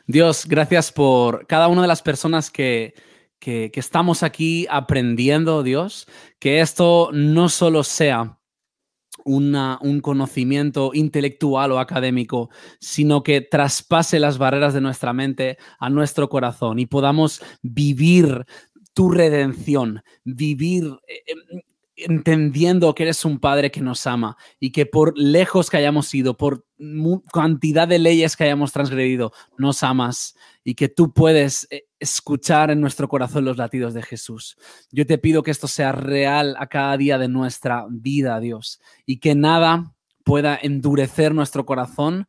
[0.06, 2.94] Dios, gracias por cada una de las personas que,
[3.40, 6.06] que, que estamos aquí aprendiendo, Dios,
[6.38, 8.40] que esto no solo sea
[9.26, 15.90] una- un conocimiento intelectual o académico, sino que traspase las barreras de nuestra mente a
[15.90, 18.46] nuestro corazón y podamos vivir
[18.94, 21.62] tu redención, vivir eh, em,
[21.96, 26.36] entendiendo que eres un padre que nos ama y que por lejos que hayamos ido,
[26.36, 26.66] por
[27.32, 32.82] cantidad de leyes que hayamos transgredido, nos amas y que tú puedes eh, escuchar en
[32.82, 34.58] nuestro corazón los latidos de Jesús.
[34.92, 39.20] Yo te pido que esto sea real a cada día de nuestra vida, Dios, y
[39.20, 39.94] que nada
[40.24, 42.28] pueda endurecer nuestro corazón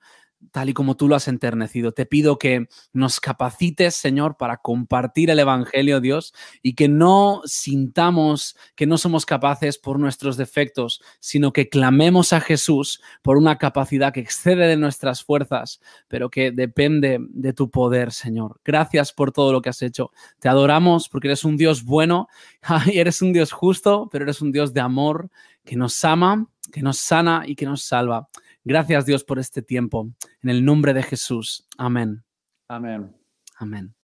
[0.52, 1.92] tal y como tú lo has enternecido.
[1.92, 8.56] Te pido que nos capacites, Señor, para compartir el Evangelio, Dios, y que no sintamos
[8.74, 14.12] que no somos capaces por nuestros defectos, sino que clamemos a Jesús por una capacidad
[14.12, 18.60] que excede de nuestras fuerzas, pero que depende de tu poder, Señor.
[18.64, 20.10] Gracias por todo lo que has hecho.
[20.38, 22.28] Te adoramos porque eres un Dios bueno,
[22.86, 25.30] y eres un Dios justo, pero eres un Dios de amor
[25.64, 28.28] que nos ama, que nos sana y que nos salva.
[28.64, 30.10] Gracias Dios por este tiempo.
[30.42, 31.68] En el nombre de Jesús.
[31.76, 32.24] Amén.
[32.68, 33.14] Amén.
[33.56, 33.94] Amén.